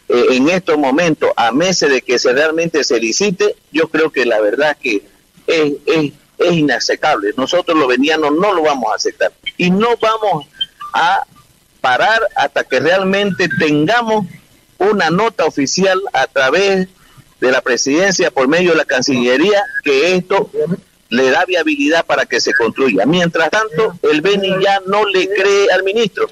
eh, 0.08 0.25
en 0.30 0.49
estos 0.49 0.78
momentos, 0.78 1.30
a 1.37 1.50
meses 1.52 1.90
de 1.90 2.02
que 2.02 2.18
se 2.18 2.32
realmente 2.32 2.85
se 2.85 3.00
licite, 3.00 3.56
yo 3.73 3.88
creo 3.88 4.11
que 4.11 4.25
la 4.25 4.40
verdad 4.40 4.76
que 4.80 5.02
es, 5.47 5.73
es, 5.87 6.12
es 6.38 6.52
inaceptable. 6.52 7.33
Nosotros 7.37 7.76
los 7.76 7.88
venianos 7.88 8.33
no 8.33 8.52
lo 8.52 8.62
vamos 8.62 8.92
a 8.92 8.97
aceptar. 8.97 9.33
Y 9.57 9.71
no 9.71 9.97
vamos 10.00 10.47
a 10.95 11.23
parar 11.80 12.21
hasta 12.37 12.64
que 12.64 12.80
realmente 12.80 13.49
tengamos 13.59 14.26
una 14.78 15.11
nota 15.11 15.45
oficial 15.45 16.00
a 16.12 16.26
través 16.26 16.88
de 17.40 17.52
la 17.52 17.61
presidencia 17.61 18.30
por 18.30 18.49
medio 18.49 18.71
de 18.71 18.76
la 18.76 18.85
Cancillería 18.85 19.62
que 19.85 20.14
esto 20.14 20.50
le 21.09 21.30
da 21.30 21.45
viabilidad 21.45 22.04
para 22.04 22.26
que 22.26 22.40
se 22.40 22.52
construya. 22.54 23.07
Mientras 23.07 23.50
tanto, 23.50 23.99
el 24.02 24.21
Beni 24.21 24.62
ya 24.62 24.80
no 24.87 25.07
le 25.07 25.28
cree 25.28 25.71
al 25.73 25.83
ministro, 25.83 26.28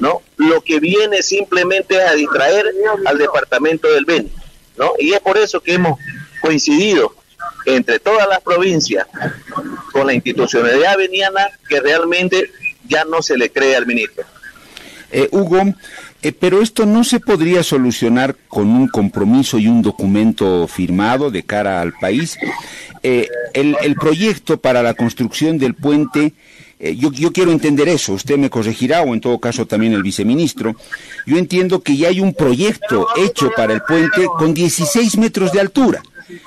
¿no? 0.00 0.22
Lo 0.36 0.60
que 0.60 0.80
viene 0.80 1.22
simplemente 1.22 1.96
es 1.96 2.02
a 2.02 2.14
distraer 2.14 2.66
al 3.06 3.18
departamento 3.18 3.88
del 3.88 4.04
Beni, 4.04 4.30
¿no? 4.76 4.92
Y 4.98 5.12
es 5.12 5.20
por 5.20 5.38
eso 5.38 5.60
que 5.60 5.74
hemos 5.74 5.98
coincidido 6.40 7.14
entre 7.66 7.98
todas 7.98 8.28
las 8.28 8.40
provincias 8.40 9.06
con 9.92 10.06
la 10.06 10.14
institucionalidad 10.14 10.96
veniana 10.96 11.48
que 11.68 11.80
realmente 11.80 12.50
ya 12.86 13.04
no 13.04 13.22
se 13.22 13.36
le 13.36 13.50
cree 13.50 13.76
al 13.76 13.86
ministro. 13.86 14.24
Eh, 15.10 15.28
Hugo, 15.32 15.74
eh, 16.22 16.32
pero 16.32 16.60
esto 16.60 16.84
no 16.84 17.04
se 17.04 17.20
podría 17.20 17.62
solucionar 17.62 18.36
con 18.48 18.68
un 18.68 18.88
compromiso 18.88 19.58
y 19.58 19.68
un 19.68 19.82
documento 19.82 20.66
firmado 20.66 21.30
de 21.30 21.44
cara 21.44 21.80
al 21.80 21.92
país. 21.92 22.36
Eh, 23.04 23.28
el, 23.54 23.76
el, 23.82 23.94
proyecto 23.94 24.60
para 24.60 24.82
la 24.82 24.94
construcción 24.94 25.58
del 25.58 25.74
puente, 25.74 26.34
eh, 26.80 26.96
yo, 26.96 27.12
yo, 27.12 27.32
quiero 27.32 27.52
entender 27.52 27.88
eso, 27.88 28.14
usted 28.14 28.36
me 28.36 28.50
corregirá 28.50 29.02
o 29.02 29.14
en 29.14 29.20
todo 29.20 29.38
caso 29.38 29.66
también 29.66 29.92
el 29.92 30.02
viceministro. 30.02 30.74
Yo 31.24 31.38
entiendo 31.38 31.80
que 31.80 31.96
ya 31.96 32.08
hay 32.08 32.20
un 32.20 32.34
proyecto 32.34 33.06
hecho 33.16 33.52
para 33.54 33.72
el 33.72 33.82
puente 33.82 34.26
con 34.38 34.54
16 34.54 35.16
metros 35.18 35.52
de 35.52 35.60
altura. 35.60 36.02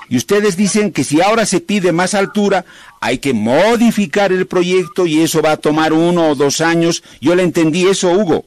Y 0.10 0.18
ustedes 0.18 0.58
dicen 0.58 0.92
que 0.92 1.04
si 1.04 1.22
ahora 1.22 1.46
se 1.46 1.60
pide 1.60 1.92
más 1.92 2.14
altura, 2.14 2.66
hay 3.00 3.18
que 3.18 3.34
modificar 3.34 4.32
el 4.32 4.46
proyecto 4.48 5.06
y 5.06 5.22
eso 5.22 5.42
va 5.42 5.54
a 5.54 5.58
tomar 5.58 5.94
uno 5.94 6.30
o 6.30 6.36
dos 6.36 6.62
años. 6.62 7.04
Yo 7.20 7.36
le 7.36 7.44
entendí 7.44 7.88
eso, 7.88 8.12
Hugo. 8.12 8.46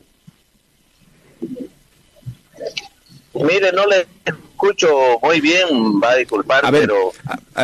Mire, 3.35 3.73
no 3.73 3.85
le 3.87 4.07
escucho 4.25 5.19
muy 5.21 5.41
bien, 5.41 6.01
va 6.01 6.13
a 6.13 6.17
disculpar, 6.17 6.65
pero... 6.71 7.13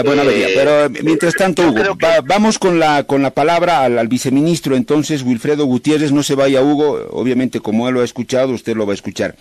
bueno, 0.04 0.22
eh, 0.28 0.52
pero 0.54 0.90
mientras 1.02 1.34
tanto, 1.34 1.62
Hugo, 1.68 1.96
vamos 2.24 2.58
con 2.58 2.80
la, 2.80 3.04
con 3.04 3.22
la 3.22 3.30
palabra 3.30 3.84
al, 3.84 3.96
al, 3.96 4.08
viceministro, 4.08 4.74
entonces, 4.74 5.22
Wilfredo 5.22 5.64
Gutiérrez, 5.66 6.10
no 6.10 6.24
se 6.24 6.34
vaya, 6.34 6.60
Hugo, 6.60 7.08
obviamente 7.12 7.60
como 7.60 7.88
él 7.88 7.94
lo 7.94 8.00
ha 8.00 8.04
escuchado, 8.04 8.52
usted 8.52 8.74
lo 8.74 8.84
va 8.84 8.92
a 8.92 8.94
escuchar. 8.94 9.36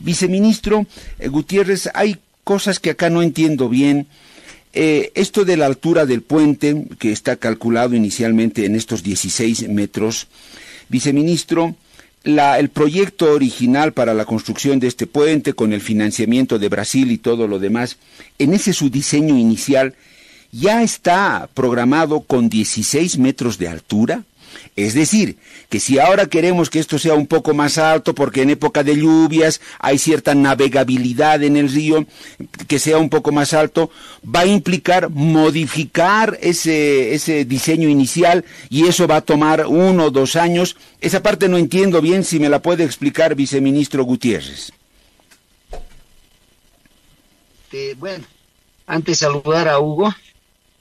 Viceministro 0.00 0.86
eh, 1.18 1.28
Gutiérrez, 1.28 1.90
hay 1.92 2.16
cosas 2.48 2.80
que 2.80 2.88
acá 2.88 3.10
no 3.10 3.20
entiendo 3.20 3.68
bien. 3.68 4.06
Eh, 4.72 5.12
esto 5.14 5.44
de 5.44 5.58
la 5.58 5.66
altura 5.66 6.06
del 6.06 6.22
puente, 6.22 6.86
que 6.98 7.12
está 7.12 7.36
calculado 7.36 7.94
inicialmente 7.94 8.64
en 8.64 8.74
estos 8.74 9.02
16 9.02 9.68
metros, 9.68 10.28
viceministro, 10.88 11.76
el 12.24 12.70
proyecto 12.70 13.30
original 13.34 13.92
para 13.92 14.14
la 14.14 14.24
construcción 14.24 14.80
de 14.80 14.86
este 14.86 15.06
puente, 15.06 15.52
con 15.52 15.74
el 15.74 15.82
financiamiento 15.82 16.58
de 16.58 16.70
Brasil 16.70 17.10
y 17.10 17.18
todo 17.18 17.46
lo 17.48 17.58
demás, 17.58 17.98
en 18.38 18.54
ese 18.54 18.72
su 18.72 18.88
diseño 18.88 19.36
inicial, 19.36 19.94
ya 20.50 20.82
está 20.82 21.50
programado 21.52 22.20
con 22.20 22.48
16 22.48 23.18
metros 23.18 23.58
de 23.58 23.68
altura. 23.68 24.24
Es 24.76 24.94
decir, 24.94 25.36
que 25.68 25.80
si 25.80 25.98
ahora 25.98 26.26
queremos 26.26 26.70
que 26.70 26.78
esto 26.78 26.98
sea 26.98 27.14
un 27.14 27.26
poco 27.26 27.54
más 27.54 27.78
alto, 27.78 28.14
porque 28.14 28.42
en 28.42 28.50
época 28.50 28.82
de 28.84 28.96
lluvias 28.96 29.60
hay 29.78 29.98
cierta 29.98 30.34
navegabilidad 30.34 31.42
en 31.42 31.56
el 31.56 31.68
río, 31.68 32.06
que 32.66 32.78
sea 32.78 32.98
un 32.98 33.10
poco 33.10 33.32
más 33.32 33.52
alto, 33.54 33.90
va 34.24 34.40
a 34.40 34.46
implicar 34.46 35.10
modificar 35.10 36.38
ese, 36.40 37.14
ese 37.14 37.44
diseño 37.44 37.88
inicial 37.88 38.44
y 38.70 38.86
eso 38.86 39.06
va 39.06 39.16
a 39.16 39.20
tomar 39.22 39.66
uno 39.66 40.06
o 40.06 40.10
dos 40.10 40.36
años. 40.36 40.76
Esa 41.00 41.22
parte 41.22 41.48
no 41.48 41.58
entiendo 41.58 42.00
bien, 42.00 42.24
si 42.24 42.38
me 42.38 42.48
la 42.48 42.62
puede 42.62 42.84
explicar, 42.84 43.34
viceministro 43.34 44.04
Gutiérrez. 44.04 44.72
Eh, 47.72 47.94
bueno, 47.98 48.24
antes 48.86 49.18
saludar 49.18 49.68
a 49.68 49.78
Hugo, 49.78 50.14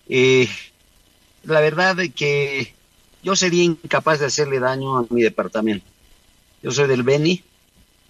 eh, 0.07 0.47
la 1.43 1.59
verdad 1.59 1.97
que 2.15 2.73
yo 3.23 3.35
sería 3.35 3.63
incapaz 3.63 4.19
de 4.19 4.27
hacerle 4.27 4.59
daño 4.59 4.97
a 4.97 5.05
mi 5.09 5.21
departamento. 5.21 5.85
Yo 6.63 6.71
soy 6.71 6.87
del 6.87 7.03
Beni 7.03 7.43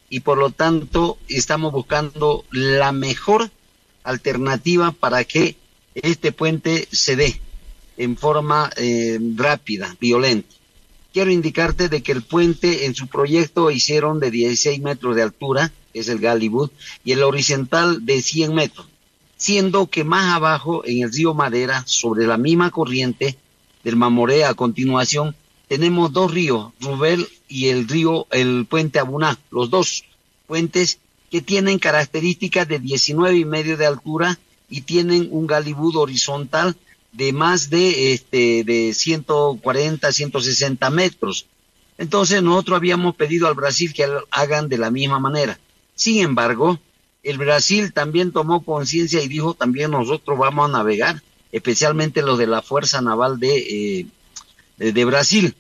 y 0.10 0.22
por 0.22 0.38
lo 0.38 0.52
tanto 0.52 1.18
estamos 1.28 1.72
buscando 1.72 2.46
la 2.52 2.92
mejor 2.92 3.52
alternativa 4.04 4.92
para 4.92 5.24
que 5.24 5.58
este 5.96 6.32
puente 6.32 6.88
se 6.92 7.16
dé 7.16 7.42
en 7.98 8.16
forma 8.16 8.70
eh, 8.78 9.20
rápida, 9.36 9.96
violenta. 10.00 10.48
Quiero 11.14 11.32
indicarte 11.32 11.90
de 11.90 12.04
que 12.04 12.12
el 12.12 12.22
puente 12.22 12.86
en 12.86 12.94
su 12.94 13.08
proyecto 13.08 13.72
hicieron 13.72 14.20
de 14.20 14.30
16 14.30 14.82
metros 14.82 15.16
de 15.16 15.24
altura, 15.24 15.74
que 15.92 16.00
es 16.00 16.10
el 16.10 16.20
Galibut, 16.20 16.72
y 17.04 17.14
el 17.14 17.24
horizontal 17.24 18.06
de 18.06 18.22
100 18.22 18.54
metros, 18.54 18.88
siendo 19.36 19.88
que 19.88 20.04
más 20.04 20.36
abajo 20.36 20.84
en 20.86 21.04
el 21.04 21.12
río 21.12 21.34
Madera, 21.34 21.84
sobre 21.88 22.28
la 22.28 22.38
misma 22.38 22.70
corriente, 22.70 23.36
del 23.84 23.96
Mamoré 23.96 24.46
a 24.46 24.54
continuación, 24.54 25.36
tenemos 25.68 26.14
dos 26.14 26.34
ríos, 26.34 26.72
Rubel 26.80 27.28
y 27.48 27.68
el 27.68 27.88
río, 27.88 28.28
el 28.32 28.66
puente 28.66 29.00
Abuná, 29.00 29.38
los 29.52 29.70
dos 29.70 30.06
puentes 30.48 31.00
que 31.30 31.42
tienen 31.42 31.80
características 31.80 32.68
de 32.68 32.80
19 32.80 33.38
y 33.38 33.46
medio 33.46 33.78
de 33.78 33.86
altura 33.86 34.40
y 34.70 34.82
tienen 34.82 35.28
un 35.32 35.48
galibud 35.48 35.96
horizontal 35.98 36.76
de 37.12 37.34
más 37.34 37.70
de 37.70 38.14
este 38.14 38.64
de 38.64 38.94
140, 38.94 40.12
160 40.12 40.90
metros. 40.90 41.48
Entonces 41.98 42.44
nosotros 42.44 42.78
habíamos 42.78 43.16
pedido 43.16 43.48
al 43.48 43.56
Brasil 43.56 43.94
que 43.94 44.08
hagan 44.32 44.70
de 44.70 44.78
la 44.78 44.92
misma 44.92 45.20
manera. 45.20 45.60
Sin 45.96 46.24
embargo, 46.24 46.80
el 47.24 47.38
Brasil 47.38 47.92
también 47.92 48.32
tomó 48.32 48.64
conciencia 48.64 49.22
y 49.22 49.28
dijo 49.28 49.54
también 49.54 49.92
nosotros 49.92 50.38
vamos 50.38 50.70
a 50.70 50.72
navegar 50.72 51.22
especialmente 51.52 52.22
los 52.22 52.38
de 52.38 52.48
la 52.48 52.62
Fuerza 52.62 53.02
Naval 53.02 53.40
de, 53.40 53.58
eh, 53.58 54.92
de, 54.92 55.06
Brasil. 55.06 55.56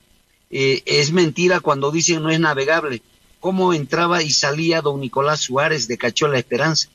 Eh, 0.50 0.82
es 0.86 1.12
mentira 1.12 1.60
cuando 1.60 1.92
dicen 1.92 2.24
no 2.24 2.30
es 2.30 2.40
navegable. 2.40 3.02
¿Cómo 3.40 3.74
entraba 3.74 4.24
y 4.24 4.32
salía 4.32 4.82
don 4.82 5.00
Nicolás 5.00 5.42
Suárez 5.42 5.88
de 5.88 5.98
Cachuela 5.98 6.38
Esperanza? 6.38 6.90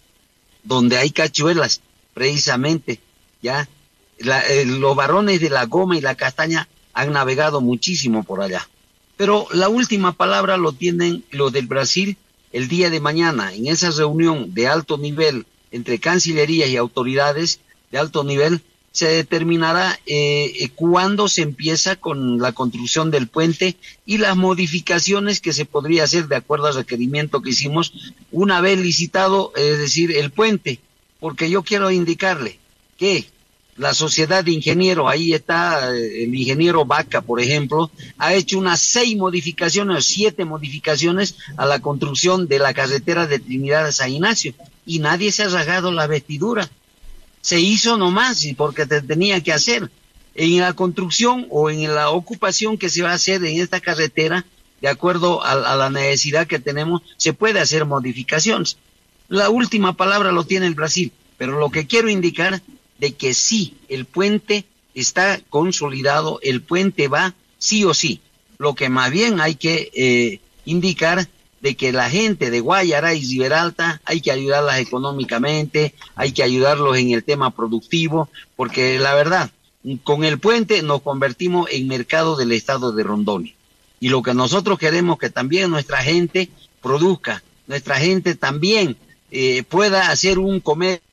Donde 0.64 0.96
hay 0.96 1.10
cachuelas, 1.10 1.80
precisamente, 2.14 3.00
ya. 3.40 3.68
Eh, 4.18 4.64
los 4.66 4.94
varones 4.94 5.40
de 5.40 5.50
la 5.50 5.66
goma 5.66 5.96
y 5.96 6.00
la 6.00 6.14
castaña 6.14 6.68
han 6.92 7.12
navegado 7.12 7.60
muchísimo 7.60 8.22
por 8.22 8.40
allá. 8.40 8.68
Pero 9.16 9.46
la 9.52 9.68
última 9.68 10.12
palabra 10.12 10.56
lo 10.56 10.72
tienen 10.72 11.24
los 11.30 11.52
del 11.52 11.66
Brasil 11.66 12.16
el 12.52 12.68
día 12.68 12.90
de 12.90 13.00
mañana, 13.00 13.54
en 13.54 13.66
esa 13.66 13.90
reunión 13.90 14.52
de 14.52 14.68
alto 14.68 14.98
nivel 14.98 15.46
entre 15.70 15.98
Cancillería 15.98 16.66
y 16.66 16.76
autoridades 16.76 17.60
de 17.90 17.98
alto 17.98 18.24
nivel, 18.24 18.62
se 18.92 19.08
determinará 19.08 19.98
eh, 20.06 20.52
eh, 20.60 20.68
cuándo 20.74 21.26
se 21.28 21.42
empieza 21.42 21.96
con 21.96 22.38
la 22.38 22.52
construcción 22.52 23.10
del 23.10 23.26
puente 23.26 23.76
y 24.06 24.18
las 24.18 24.36
modificaciones 24.36 25.40
que 25.40 25.52
se 25.52 25.64
podría 25.64 26.04
hacer 26.04 26.28
de 26.28 26.36
acuerdo 26.36 26.66
al 26.66 26.74
requerimiento 26.74 27.42
que 27.42 27.50
hicimos 27.50 27.92
una 28.30 28.60
vez 28.60 28.78
licitado, 28.78 29.52
es 29.56 29.78
decir, 29.78 30.12
el 30.12 30.30
puente, 30.30 30.78
porque 31.20 31.50
yo 31.50 31.62
quiero 31.62 31.90
indicarle 31.90 32.58
que 32.98 33.26
la 33.76 33.94
sociedad 33.94 34.44
de 34.44 34.52
ingenieros, 34.52 35.06
ahí 35.08 35.32
está 35.32 35.96
eh, 35.96 36.24
el 36.24 36.34
ingeniero 36.34 36.84
Vaca, 36.84 37.22
por 37.22 37.40
ejemplo, 37.40 37.90
ha 38.18 38.34
hecho 38.34 38.58
unas 38.58 38.80
seis 38.80 39.16
modificaciones 39.16 39.96
o 39.96 40.00
siete 40.02 40.44
modificaciones 40.44 41.36
a 41.56 41.64
la 41.64 41.80
construcción 41.80 42.46
de 42.48 42.58
la 42.58 42.74
carretera 42.74 43.26
de 43.26 43.38
Trinidad 43.38 43.86
de 43.86 43.92
San 43.92 44.12
Ignacio 44.12 44.54
y 44.84 44.98
nadie 44.98 45.32
se 45.32 45.44
ha 45.44 45.48
rasgado 45.48 45.90
la 45.90 46.06
vestidura. 46.06 46.68
Se 47.42 47.60
hizo 47.60 47.98
nomás 47.98 48.46
porque 48.56 48.86
te 48.86 49.02
tenía 49.02 49.42
que 49.42 49.52
hacer. 49.52 49.90
En 50.34 50.60
la 50.60 50.72
construcción 50.72 51.46
o 51.50 51.68
en 51.68 51.94
la 51.94 52.08
ocupación 52.08 52.78
que 52.78 52.88
se 52.88 53.02
va 53.02 53.10
a 53.10 53.14
hacer 53.14 53.44
en 53.44 53.60
esta 53.60 53.80
carretera, 53.80 54.46
de 54.80 54.88
acuerdo 54.88 55.44
a, 55.44 55.52
a 55.52 55.76
la 55.76 55.90
necesidad 55.90 56.46
que 56.46 56.58
tenemos, 56.58 57.02
se 57.18 57.34
puede 57.34 57.60
hacer 57.60 57.84
modificaciones. 57.84 58.78
La 59.28 59.50
última 59.50 59.94
palabra 59.94 60.32
lo 60.32 60.44
tiene 60.44 60.66
el 60.66 60.74
Brasil, 60.74 61.12
pero 61.36 61.58
lo 61.58 61.70
que 61.70 61.86
quiero 61.86 62.08
indicar 62.08 62.62
de 62.98 63.12
que 63.12 63.34
sí, 63.34 63.76
el 63.88 64.06
puente 64.06 64.64
está 64.94 65.40
consolidado, 65.50 66.38
el 66.42 66.62
puente 66.62 67.08
va 67.08 67.34
sí 67.58 67.84
o 67.84 67.94
sí. 67.94 68.20
Lo 68.58 68.74
que 68.74 68.88
más 68.88 69.10
bien 69.10 69.40
hay 69.40 69.56
que 69.56 69.90
eh, 69.94 70.40
indicar 70.64 71.28
de 71.62 71.76
que 71.76 71.92
la 71.92 72.10
gente 72.10 72.50
de 72.50 72.60
Guayara 72.60 73.14
y 73.14 73.24
Riberalta 73.24 74.02
hay 74.04 74.20
que 74.20 74.32
ayudarlas 74.32 74.80
económicamente, 74.80 75.94
hay 76.14 76.32
que 76.32 76.42
ayudarlos 76.42 76.98
en 76.98 77.12
el 77.12 77.24
tema 77.24 77.50
productivo, 77.54 78.28
porque 78.56 78.98
la 78.98 79.14
verdad, 79.14 79.50
con 80.04 80.24
el 80.24 80.38
puente 80.38 80.82
nos 80.82 81.02
convertimos 81.02 81.68
en 81.70 81.88
mercado 81.88 82.36
del 82.36 82.52
estado 82.52 82.92
de 82.92 83.04
Rondoni. 83.04 83.54
Y 84.00 84.08
lo 84.08 84.22
que 84.22 84.34
nosotros 84.34 84.78
queremos 84.78 85.18
que 85.18 85.30
también 85.30 85.70
nuestra 85.70 86.02
gente 86.02 86.50
produzca, 86.82 87.42
nuestra 87.68 87.96
gente 87.96 88.34
también 88.34 88.96
eh, 89.30 89.62
pueda 89.62 90.10
hacer 90.10 90.40
un 90.40 90.60
comercio 90.60 91.12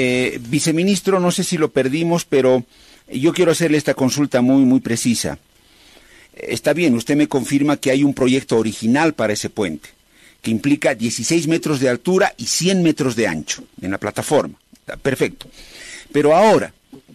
Eh, 0.00 0.38
viceministro, 0.48 1.18
no 1.18 1.32
sé 1.32 1.42
si 1.42 1.58
lo 1.58 1.72
perdimos, 1.72 2.24
pero 2.24 2.62
yo 3.12 3.32
quiero 3.32 3.52
hacerle 3.52 3.78
esta 3.78 3.94
consulta 3.94 4.40
muy, 4.40 4.64
muy 4.64 4.80
precisa. 4.80 5.38
Está 6.34 6.72
bien, 6.72 6.94
usted 6.94 7.16
me 7.16 7.28
confirma 7.28 7.76
que 7.76 7.90
hay 7.90 8.04
un 8.04 8.14
proyecto 8.14 8.56
original 8.56 9.14
para 9.14 9.32
ese 9.32 9.50
puente, 9.50 9.88
que 10.40 10.50
implica 10.50 10.94
16 10.94 11.48
metros 11.48 11.80
de 11.80 11.88
altura 11.88 12.34
y 12.36 12.46
100 12.46 12.82
metros 12.82 13.16
de 13.16 13.26
ancho 13.26 13.64
en 13.80 13.90
la 13.90 13.98
plataforma. 13.98 14.54
Perfecto. 15.02 15.48
Pero 16.12 16.34
ahora, 16.34 16.72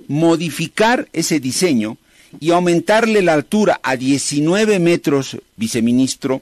modificar 0.07 1.07
ese 1.13 1.39
diseño 1.39 1.97
y 2.39 2.51
aumentarle 2.51 3.21
la 3.21 3.33
altura 3.33 3.79
a 3.83 3.95
19 3.95 4.79
metros, 4.79 5.37
viceministro, 5.55 6.41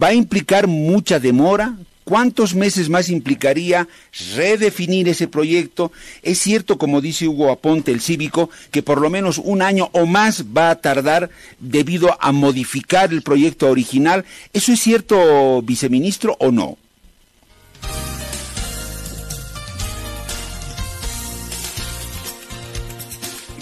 va 0.00 0.08
a 0.08 0.14
implicar 0.14 0.66
mucha 0.66 1.20
demora, 1.20 1.76
¿Cuántos 2.06 2.54
meses 2.54 2.88
más 2.88 3.08
implicaría 3.08 3.88
redefinir 4.36 5.08
ese 5.08 5.26
proyecto? 5.26 5.90
Es 6.22 6.38
cierto, 6.38 6.78
como 6.78 7.00
dice 7.00 7.26
Hugo 7.26 7.50
Aponte, 7.50 7.90
el 7.90 8.00
cívico, 8.00 8.48
que 8.70 8.80
por 8.80 9.00
lo 9.00 9.10
menos 9.10 9.38
un 9.38 9.60
año 9.60 9.90
o 9.90 10.06
más 10.06 10.44
va 10.56 10.70
a 10.70 10.80
tardar 10.80 11.30
debido 11.58 12.16
a 12.20 12.30
modificar 12.30 13.12
el 13.12 13.22
proyecto 13.22 13.68
original. 13.68 14.24
¿Eso 14.52 14.72
es 14.72 14.78
cierto, 14.78 15.60
viceministro, 15.62 16.36
o 16.38 16.52
no? 16.52 16.78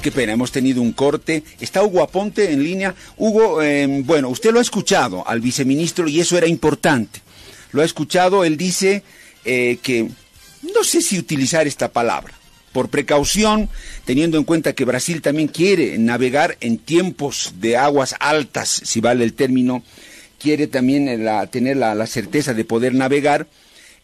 Qué 0.03 0.13
pena, 0.13 0.35
hemos 0.35 0.53
tenido 0.53 0.83
un 0.83 0.93
corte. 0.93 1.45
Está 1.61 1.83
Hugo 1.83 2.03
Aponte 2.03 2.53
en 2.53 2.63
línea. 2.63 2.95
Hugo, 3.17 3.63
eh, 3.63 4.03
bueno, 4.05 4.29
usted 4.29 4.53
lo 4.53 4.59
ha 4.59 4.63
escuchado 4.63 5.27
al 5.27 5.41
viceministro 5.41 6.07
y 6.07 6.21
eso 6.21 6.37
era 6.37 6.47
importante 6.47 7.24
lo 7.75 7.83
ha 7.83 7.85
escuchado, 7.85 8.45
él 8.45 8.57
dice 8.57 9.02
eh, 9.45 9.78
que 9.83 10.09
no 10.75 10.85
sé 10.85 11.02
si 11.02 11.19
utilizar 11.19 11.66
esta 11.66 11.93
palabra, 11.93 12.33
por 12.73 12.88
precaución, 12.88 13.69
teniendo 14.04 14.38
en 14.38 14.45
cuenta 14.45 14.73
que 14.73 14.85
Brasil 14.85 15.21
también 15.21 15.49
quiere 15.49 15.99
navegar 15.99 16.57
en 16.61 16.78
tiempos 16.78 17.54
de 17.61 17.76
aguas 17.76 18.14
altas, 18.21 18.81
si 18.85 19.00
vale 19.00 19.25
el 19.25 19.35
término, 19.35 19.83
quiere 20.38 20.69
también 20.69 21.09
eh, 21.09 21.49
tener 21.50 21.76
la, 21.76 22.07
certeza 22.07 22.54
de 22.54 22.64
poder 22.64 22.95
navegar, 22.95 23.49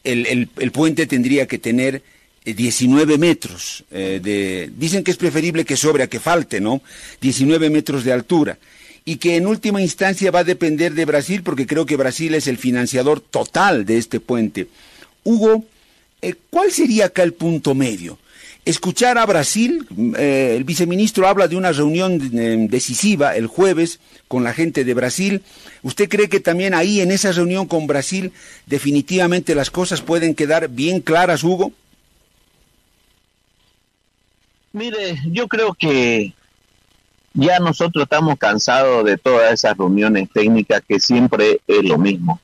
el, 0.03 0.49
puente 0.73 1.07
tendría 1.07 1.47
que 1.47 1.59
tener 1.59 2.03
19 2.45 3.14
eh, 3.14 3.18
metros 3.18 3.85
de... 3.90 4.71
Dicen 4.77 5.05
que 5.05 5.11
es 5.11 5.16
preferible 5.16 5.64
que 5.64 5.77
sobre 5.77 6.03
a 6.03 6.09
que 6.09 6.18
falte, 6.18 6.61
¿no? 6.61 6.83
19 7.21 7.71
metros 7.71 8.03
de 8.03 8.12
altura 8.12 8.59
y 9.05 9.17
que 9.17 9.37
en 9.37 9.47
última 9.47 9.81
instancia 9.81 10.31
va 10.31 10.41
a 10.41 10.45
depender 10.45 10.95
de 10.95 11.05
Brasil 11.05 11.43
porque 11.43 11.67
creo 11.67 11.87
que 11.87 11.97
Brasil 11.97 12.35
es 12.35 12.47
el 12.47 12.59
financiador 12.59 13.21
total 13.21 13.85
de 13.85 13.99
este 13.99 14.21
puente. 14.21 14.69
Hugo, 15.25 15.65
eh, 16.23 16.35
¿cuál 16.51 16.71
sería 16.71 17.07
acá 17.07 17.23
el 17.23 17.33
punto 17.33 17.75
medio? 17.75 18.19
Escuchar 18.65 19.17
a 19.17 19.25
Brasil, 19.25 19.87
eh, 20.19 20.55
el 20.57 20.65
viceministro 20.65 21.27
habla 21.27 21.49
de 21.49 21.57
una 21.57 21.73
reunión 21.73 22.21
eh, 22.39 22.67
decisiva 22.69 23.35
el 23.35 23.47
jueves 23.47 24.01
con 24.29 24.45
la 24.45 24.53
gente 24.53 24.85
de 24.85 24.93
Brasil. 24.93 25.43
¿Usted 25.83 26.11
cree 26.11 26.29
que 26.29 26.41
también 26.41 26.75
ahí 26.75 27.01
en 27.01 27.11
esa 27.11 27.33
reunión 27.33 27.67
con 27.67 27.87
Brasil 27.87 28.33
definitivamente 28.67 29.55
las 29.55 29.71
cosas 29.71 30.03
pueden 30.03 30.35
quedar 30.35 30.69
bien 30.69 31.01
claras, 31.01 31.43
Hugo? 31.43 31.73
Mire, 34.73 35.19
yo 35.27 35.49
creo 35.49 35.75
que 35.75 36.35
ya 37.33 37.59
nosotros 37.61 38.05
estamos 38.05 38.38
cansados 38.38 39.05
de 39.05 39.16
todas 39.16 39.53
esas 39.53 39.77
reuniones 39.77 40.29
técnicas 40.33 40.83
que 40.87 40.99
siempre 40.99 41.61
es 41.66 41.85
lo 41.85 41.99
mismo. 41.99 42.40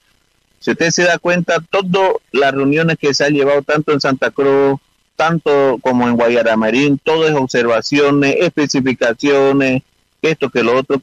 Si 0.60 0.70
usted 0.70 0.90
se 0.90 1.04
da 1.04 1.18
cuenta, 1.18 1.60
todas 1.70 2.12
las 2.32 2.52
reuniones 2.52 2.96
que 2.98 3.14
se 3.14 3.24
han 3.24 3.34
llevado 3.34 3.62
tanto 3.62 3.92
en 3.92 4.00
Santa 4.00 4.30
Cruz, 4.30 4.80
tanto 5.16 5.78
como 5.80 6.08
en 6.08 6.16
Guayaramarín, 6.16 6.98
todo 6.98 7.26
es 7.26 7.34
observaciones, 7.34 8.36
especificaciones, 8.40 9.82
esto 10.22 10.50
que 10.50 10.62
lo 10.62 10.78
otro, 10.78 11.02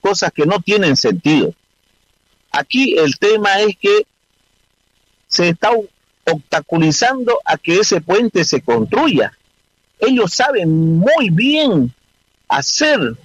cosas 0.00 0.32
que 0.32 0.46
no 0.46 0.60
tienen 0.60 0.96
sentido. 0.96 1.52
Aquí 2.52 2.96
el 2.98 3.18
tema 3.18 3.60
es 3.60 3.76
que 3.76 4.06
se 5.28 5.50
está 5.50 5.70
obstaculizando 6.24 7.38
a 7.44 7.56
que 7.56 7.78
ese 7.78 8.00
puente 8.00 8.44
se 8.44 8.60
construya. 8.60 9.32
Ellos 9.98 10.32
saben 10.32 10.98
muy 10.98 11.30
bien 11.30 11.94
hacer 12.50 13.16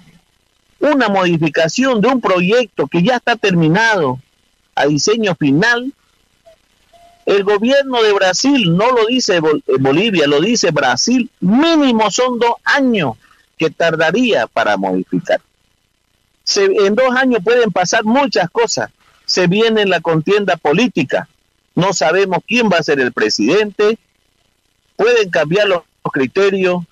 una 0.80 1.10
modificación 1.10 2.00
de 2.00 2.08
un 2.08 2.22
proyecto 2.22 2.88
que 2.88 3.04
ya 3.04 3.18
está 3.18 3.36
terminado 3.36 4.20
a 4.76 4.86
diseño 4.86 5.36
final, 5.36 5.92
el 7.26 7.44
gobierno 7.44 8.04
de 8.04 8.14
Brasil 8.14 8.78
no 8.78 8.92
lo 8.92 9.08
dice 9.08 9.40
Bolivia, 9.80 10.28
lo 10.28 10.40
dice 10.40 10.70
Brasil, 10.70 11.30
mínimo 11.40 12.12
son 12.12 12.38
dos 12.38 12.54
años 12.64 13.14
que 13.58 13.72
tardaría 13.72 14.46
para 14.46 14.78
modificar. 14.78 15.42
en 16.56 16.94
dos 16.94 17.16
años 17.16 17.42
pueden 17.44 17.72
pasar 17.72 18.04
muchas 18.04 18.50
cosas. 18.52 18.92
Se 19.26 19.48
viene 19.48 19.86
la 19.86 20.02
contienda 20.02 20.56
política. 20.56 21.28
No 21.74 21.94
sabemos 21.94 22.40
quién 22.48 22.70
va 22.70 22.78
a 22.78 22.84
ser 22.84 23.00
el 23.00 23.12
presidente. 23.12 23.98
Pueden 24.96 25.32
cambiar 25.32 25.68
los 25.68 25.82
criterios 26.14 26.84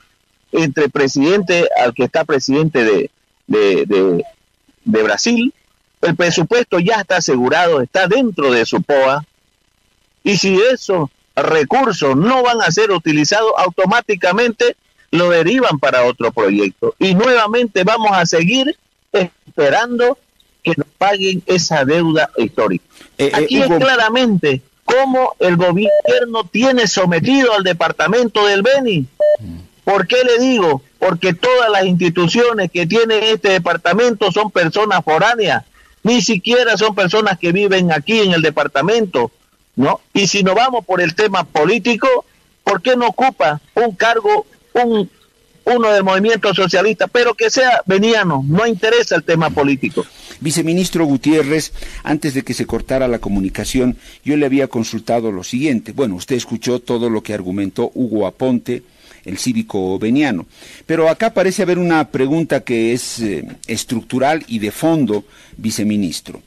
entre 0.53 0.87
presidente 0.87 1.67
al 1.77 1.93
que 1.93 2.03
está 2.03 2.23
presidente 2.23 2.83
de, 2.83 3.09
de, 3.47 5.03
Brasil. 5.03 5.53
El 6.01 6.15
presupuesto 6.15 6.79
ya 6.79 7.01
está 7.01 7.17
asegurado, 7.17 7.81
está 7.81 8.07
dentro 8.07 8.51
de 8.51 8.65
su 8.65 8.81
POA. 8.81 9.25
Y 10.23 10.37
si 10.37 10.59
esos 10.61 11.09
recursos 11.35 12.15
no 12.15 12.43
van 12.43 12.61
a 12.61 12.71
ser 12.71 12.91
utilizados, 12.91 13.51
automáticamente 13.57 14.75
lo 15.11 15.29
derivan 15.29 15.79
para 15.79 16.05
otro 16.05 16.31
proyecto. 16.31 16.95
Y 16.99 17.15
nuevamente 17.15 17.83
vamos 17.83 18.11
a 18.13 18.25
seguir 18.25 18.77
esperando 19.11 20.17
que 20.61 20.73
nos 20.77 20.87
paguen 20.97 21.43
esa 21.45 21.83
deuda 21.83 22.29
histórica. 22.37 22.85
Eh, 23.17 23.27
eh, 23.27 23.31
Aquí 23.33 23.61
es 23.61 23.67
claramente 23.67 24.61
cómo 24.85 25.35
el 25.39 25.57
gobierno 25.57 26.43
tiene 26.51 26.87
sometido 26.87 27.53
al 27.53 27.63
departamento 27.63 28.45
del 28.45 28.61
Beni 28.61 29.07
¿Por 29.83 30.07
qué 30.07 30.17
le 30.23 30.43
digo? 30.43 30.81
Porque 30.99 31.33
todas 31.33 31.69
las 31.69 31.85
instituciones 31.85 32.71
que 32.71 32.85
tiene 32.87 33.31
este 33.31 33.49
departamento 33.49 34.31
son 34.31 34.51
personas 34.51 35.03
foráneas, 35.03 35.65
ni 36.03 36.21
siquiera 36.21 36.77
son 36.77 36.95
personas 36.95 37.37
que 37.37 37.51
viven 37.51 37.91
aquí 37.91 38.19
en 38.19 38.33
el 38.33 38.41
departamento, 38.41 39.31
¿no? 39.75 40.01
Y 40.13 40.27
si 40.27 40.43
nos 40.43 40.55
vamos 40.55 40.85
por 40.85 41.01
el 41.01 41.15
tema 41.15 41.43
político, 41.43 42.07
¿por 42.63 42.81
qué 42.81 42.95
no 42.95 43.07
ocupa 43.07 43.61
un 43.75 43.95
cargo, 43.95 44.45
un 44.73 45.09
uno 45.65 45.91
del 45.91 46.03
movimiento 46.03 46.53
socialista, 46.53 47.07
pero 47.07 47.33
que 47.35 47.49
sea 47.49 47.81
veniano, 47.85 48.43
no 48.45 48.67
interesa 48.67 49.15
el 49.15 49.23
tema 49.23 49.49
político. 49.49 50.05
Viceministro 50.39 51.05
Gutiérrez, 51.05 51.71
antes 52.03 52.33
de 52.33 52.43
que 52.43 52.53
se 52.53 52.65
cortara 52.65 53.07
la 53.07 53.19
comunicación, 53.19 53.97
yo 54.25 54.35
le 54.35 54.45
había 54.45 54.67
consultado 54.67 55.31
lo 55.31 55.43
siguiente. 55.43 55.93
Bueno, 55.93 56.15
usted 56.15 56.35
escuchó 56.35 56.79
todo 56.79 57.09
lo 57.09 57.23
que 57.23 57.33
argumentó 57.33 57.91
Hugo 57.93 58.27
Aponte, 58.27 58.83
el 59.25 59.37
cívico 59.37 59.97
veniano. 59.99 60.45
Pero 60.85 61.09
acá 61.09 61.33
parece 61.33 61.63
haber 61.63 61.79
una 61.79 62.09
pregunta 62.09 62.61
que 62.61 62.93
es 62.93 63.19
eh, 63.19 63.45
estructural 63.67 64.43
y 64.47 64.59
de 64.59 64.71
fondo, 64.71 65.25
viceministro. 65.57 66.41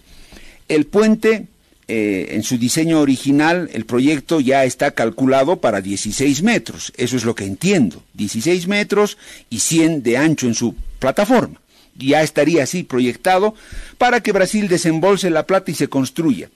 El 0.69 0.87
puente 0.87 1.47
eh, 1.89 2.29
en 2.33 2.43
su 2.43 2.59
diseño 2.59 3.01
original, 3.01 3.71
el 3.73 3.87
proyecto 3.87 4.41
ya 4.41 4.65
está 4.65 4.91
calculado 4.91 5.61
para 5.61 5.81
16 5.81 6.43
metros. 6.43 6.93
Eso 6.97 7.17
es 7.17 7.25
lo 7.25 7.35
que 7.35 7.45
entiendo. 7.45 8.03
16 8.15 8.67
metros 8.67 9.19
y 9.51 9.61
100 9.61 10.03
de 10.03 10.17
ancho 10.17 10.47
en 10.47 10.55
su 10.55 10.75
plataforma. 10.99 11.61
Ya 11.97 12.23
estaría 12.23 12.65
así 12.65 12.83
proyectado 12.83 13.55
para 13.99 14.21
que 14.21 14.33
Brasil 14.33 14.69
desembolse 14.69 15.31
la 15.31 15.47
plata 15.47 15.71
y 15.71 15.75
se 15.75 15.89
construya. 15.89 16.51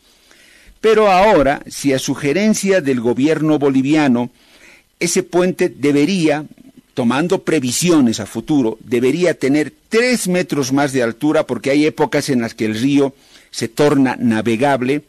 Pero 0.81 1.11
ahora, 1.11 1.63
si 1.69 1.93
a 1.93 1.99
sugerencia 1.99 2.81
del 2.81 3.01
gobierno 3.01 3.59
boliviano, 3.59 4.31
ese 5.01 5.23
puente 5.23 5.69
debería, 5.69 6.45
tomando 6.95 7.43
previsiones 7.43 8.21
a 8.21 8.27
futuro, 8.27 8.79
debería 8.85 9.35
tener 9.35 9.73
tres 9.89 10.29
metros 10.29 10.73
más 10.73 10.93
de 10.93 11.03
altura 11.03 11.47
porque 11.47 11.71
hay 11.71 11.87
épocas 11.87 12.29
en 12.29 12.43
las 12.43 12.55
que 12.55 12.67
el 12.67 12.79
río 12.79 13.15
se 13.51 13.69
torna 13.69 14.17
navegable, 14.17 15.03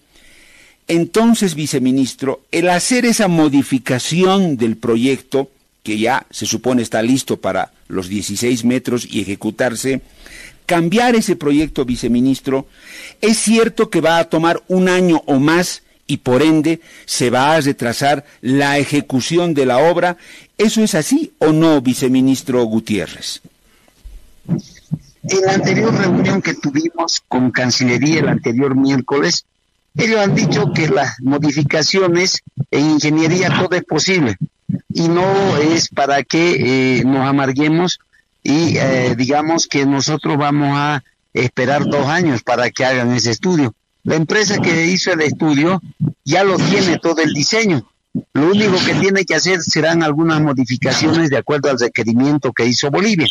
entonces, 0.92 1.56
viceministro, 1.56 2.42
el 2.52 2.68
hacer 2.68 3.06
esa 3.06 3.30
modificación 3.30 4.58
del 4.58 4.76
proyecto, 4.76 5.50
que 5.84 5.98
ya 5.98 6.26
se 6.32 6.46
supone 6.46 6.82
está 6.82 7.02
listo 7.02 7.38
para 7.38 7.72
los 7.88 8.10
16 8.10 8.66
metros 8.66 9.08
y 9.10 9.22
ejecutarse, 9.22 10.02
cambiar 10.66 11.16
ese 11.16 11.38
proyecto, 11.38 11.86
viceministro, 11.86 12.68
es 13.22 13.38
cierto 13.38 13.90
que 13.90 14.02
va 14.02 14.20
a 14.20 14.26
tomar 14.26 14.62
un 14.68 14.90
año 14.90 15.24
o 15.28 15.40
más 15.40 15.84
y 16.08 16.18
por 16.18 16.42
ende 16.42 16.82
se 17.06 17.30
va 17.30 17.56
a 17.56 17.62
retrasar 17.62 18.26
la 18.42 18.78
ejecución 18.78 19.54
de 19.54 19.66
la 19.66 19.78
obra. 19.78 20.18
¿Eso 20.58 20.84
es 20.84 20.96
así 20.96 21.34
o 21.40 21.52
no, 21.52 21.82
viceministro 21.82 22.64
Gutiérrez? 22.66 23.42
En 24.48 25.42
la 25.46 25.54
anterior 25.54 25.94
reunión 25.94 26.42
que 26.42 26.54
tuvimos 26.56 27.22
con 27.28 27.52
Cancillería 27.52 28.22
el 28.22 28.28
anterior 28.28 28.76
miércoles, 28.76 29.46
ellos 29.96 30.20
han 30.20 30.36
dicho 30.36 30.72
que 30.74 30.88
las 30.88 31.20
modificaciones 31.22 32.42
en 32.72 32.92
ingeniería 32.92 33.50
todo 33.50 33.76
es 33.76 33.84
posible 33.84 34.38
y 34.90 35.08
no 35.10 35.58
es 35.58 35.90
para 35.90 36.24
que 36.24 37.00
eh, 37.00 37.04
nos 37.04 37.28
amarguemos 37.28 38.00
y 38.44 38.78
eh, 38.78 39.16
digamos 39.16 39.68
que 39.68 39.86
nosotros 39.86 40.38
vamos 40.38 40.72
a 40.76 41.04
esperar 41.34 41.86
dos 41.86 42.08
años 42.08 42.42
para 42.42 42.70
que 42.72 42.86
hagan 42.86 43.12
ese 43.12 43.32
estudio. 43.32 43.74
La 44.04 44.16
empresa 44.16 44.60
que 44.60 44.88
hizo 44.88 45.12
el 45.12 45.22
estudio 45.22 45.82
ya 46.24 46.44
lo 46.44 46.58
tiene 46.58 46.98
todo 46.98 47.22
el 47.22 47.34
diseño. 47.34 47.88
Lo 48.34 48.52
único 48.52 48.76
que 48.86 48.94
tiene 48.96 49.24
que 49.24 49.36
hacer 49.36 49.62
serán 49.62 50.04
algunas 50.04 50.42
modificaciones 50.42 51.30
de 51.30 51.38
acuerdo 51.38 51.70
al 51.70 51.80
requerimiento 51.80 52.52
que 52.52 52.66
hizo 52.66 52.92
Bolivia. 52.92 53.28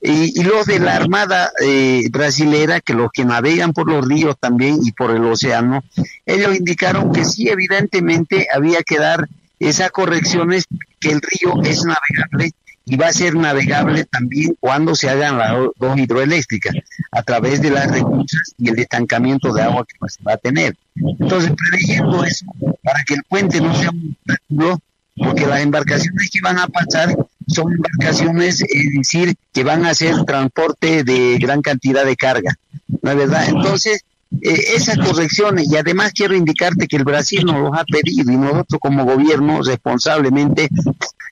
Y, 0.00 0.42
los 0.44 0.66
de 0.66 0.78
la 0.78 0.94
Armada 0.94 1.50
eh, 1.60 2.04
brasilera, 2.10 2.80
que 2.80 2.94
los 2.94 3.10
que 3.12 3.24
navegan 3.24 3.72
por 3.72 3.90
los 3.90 4.06
ríos 4.06 4.36
también 4.38 4.78
y 4.84 4.92
por 4.92 5.10
el 5.10 5.24
océano, 5.24 5.82
ellos 6.26 6.54
indicaron 6.54 7.12
que 7.12 7.24
sí, 7.24 7.48
evidentemente 7.48 8.46
había 8.54 8.82
que 8.82 8.98
dar 8.98 9.28
esas 9.58 9.90
correcciones, 9.90 10.64
que 11.00 11.10
el 11.10 11.20
río 11.20 11.60
es 11.64 11.84
navegable 11.84 12.52
y 12.90 12.96
va 12.96 13.06
a 13.06 13.12
ser 13.12 13.36
navegable 13.36 14.04
también 14.04 14.56
cuando 14.58 14.96
se 14.96 15.08
hagan 15.08 15.38
las 15.38 15.52
dos 15.78 15.96
hidroeléctricas, 15.96 16.74
a 17.12 17.22
través 17.22 17.62
de 17.62 17.70
las 17.70 17.88
recursos 17.88 18.52
y 18.58 18.68
el 18.68 18.80
estancamiento 18.80 19.52
de 19.52 19.62
agua 19.62 19.86
que 19.86 19.96
se 20.08 20.20
va 20.24 20.32
a 20.32 20.36
tener. 20.36 20.76
Entonces, 20.96 21.52
preveyendo 21.56 22.24
eso, 22.24 22.46
para 22.82 23.04
que 23.04 23.14
el 23.14 23.22
puente 23.28 23.60
no 23.60 23.72
sea 23.76 23.90
un 23.90 24.16
obstáculo, 24.18 24.80
porque 25.16 25.46
las 25.46 25.60
embarcaciones 25.60 26.30
que 26.32 26.40
van 26.40 26.58
a 26.58 26.66
pasar 26.66 27.16
son 27.46 27.72
embarcaciones, 27.72 28.60
es 28.60 28.92
decir, 28.96 29.36
que 29.52 29.62
van 29.62 29.86
a 29.86 29.90
hacer 29.90 30.24
transporte 30.24 31.04
de 31.04 31.38
gran 31.38 31.62
cantidad 31.62 32.04
de 32.04 32.16
carga, 32.16 32.58
¿no 33.02 33.10
es 33.12 33.16
verdad? 33.16 33.48
Entonces, 33.50 34.04
eh, 34.42 34.74
esas 34.76 34.96
correcciones, 34.98 35.70
y 35.70 35.76
además 35.76 36.12
quiero 36.12 36.34
indicarte 36.34 36.86
que 36.86 36.96
el 36.96 37.04
Brasil 37.04 37.44
nos 37.44 37.60
los 37.60 37.76
ha 37.76 37.84
pedido 37.84 38.32
y 38.32 38.36
nosotros 38.36 38.80
como 38.80 39.04
gobierno 39.04 39.60
responsablemente 39.62 40.68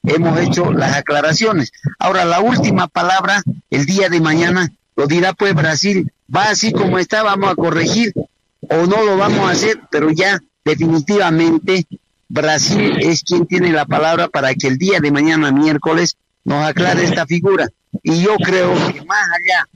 hemos 0.03 0.39
hecho 0.41 0.73
las 0.73 0.97
aclaraciones. 0.97 1.73
Ahora, 1.99 2.25
la 2.25 2.41
última 2.41 2.89
palabra, 2.89 3.43
el 3.71 3.87
día 3.87 4.09
de 4.09 4.21
mañana, 4.21 4.73
lo 4.97 5.07
dirá 5.07 5.33
pues 5.33 5.55
Brasil, 5.55 6.13
va 6.35 6.51
así 6.51 6.73
como 6.73 6.99
está, 6.99 7.23
vamos 7.23 7.51
a 7.51 7.55
corregir 7.55 8.13
o 8.61 8.87
no 8.87 9.03
lo 9.05 9.17
vamos 9.17 9.49
a 9.49 9.53
hacer, 9.53 9.81
pero 9.91 10.11
ya 10.11 10.41
definitivamente 10.65 11.87
Brasil 12.29 12.97
es 13.01 13.23
quien 13.23 13.47
tiene 13.47 13.71
la 13.73 13.87
palabra 13.87 14.29
para 14.29 14.55
que 14.55 14.67
el 14.67 14.77
día 14.77 15.01
de 15.01 15.13
mañana, 15.13 15.53
miércoles, 15.53 16.17
nos 16.45 16.65
aclare 16.65 17.05
esta 17.05 17.27
figura. 17.27 17.69
Y 18.03 18.21
yo 18.23 18.37
creo 18.37 18.75
que 18.93 19.03
más 19.03 19.25
allá 19.25 19.69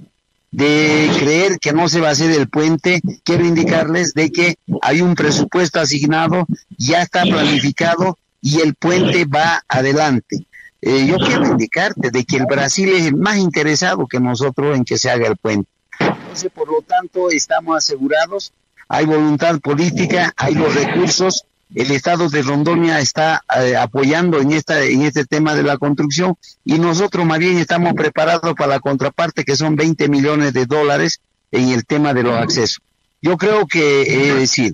de 0.53 1.11
creer 1.19 1.59
que 1.59 1.73
no 1.73 1.89
se 1.89 2.01
va 2.01 2.09
a 2.09 2.13
hacer 2.13 2.31
el 2.31 2.49
puente, 2.49 3.01
quiero 3.25 3.45
indicarles 3.45 4.13
de 4.15 4.31
que 4.31 4.57
hay 4.83 5.01
un 5.01 5.15
presupuesto 5.15 5.81
asignado, 5.81 6.47
ya 6.77 7.03
está 7.03 7.23
planificado 7.23 8.19
y 8.41 8.61
el 8.61 8.75
puente 8.75 9.25
va 9.25 9.63
adelante. 9.67 10.47
Eh, 10.83 11.07
yo 11.07 11.17
quiero 11.17 11.47
indicarte 11.47 12.11
de 12.11 12.25
que 12.25 12.37
el 12.37 12.47
Brasil 12.47 12.91
es 12.91 13.07
el 13.07 13.17
más 13.17 13.39
interesado 13.39 14.07
que 14.07 14.21
nosotros 14.21 14.77
en 14.77 14.85
que 14.85 14.99
se 14.99 15.11
haga 15.11 15.27
el 15.29 15.37
puente. 15.37 15.69
Entonces, 15.99 16.51
por 16.53 16.69
lo 16.69 16.83
tanto, 16.83 17.31
estamos 17.31 17.77
asegurados, 17.77 18.53
hay 18.89 19.07
voluntad 19.07 19.59
política, 19.61 20.35
hay 20.37 20.55
los 20.55 20.75
recursos, 20.75 21.45
el 21.75 21.91
Estado 21.91 22.29
de 22.29 22.43
Rondonia 22.43 23.01
está 23.01 23.43
eh, 23.61 23.77
apoyando 23.77 24.41
en, 24.41 24.53
esta, 24.53 24.83
en 24.83 25.03
este 25.03 25.25
tema 25.25 25.55
de 25.55 25.63
la 25.63 25.79
construcción 25.79 26.37
y 26.65 26.79
nosotros 26.79 27.25
más 27.25 27.39
bien 27.39 27.59
estamos 27.59 27.95
preparados 27.95 28.55
para 28.55 28.75
la 28.75 28.81
contraparte 28.81 29.45
que 29.45 29.57
son 29.57 29.77
20 29.77 30.09
millones 30.09 30.53
de 30.53 30.67
dólares 30.67 31.21
en 31.51 31.71
el 31.71 31.85
tema 31.85 32.15
de 32.15 32.23
los 32.23 32.35
accesos. 32.39 32.81
Yo 33.21 33.37
creo 33.37 33.67
que, 33.67 34.03
es 34.03 34.35
decir, 34.35 34.73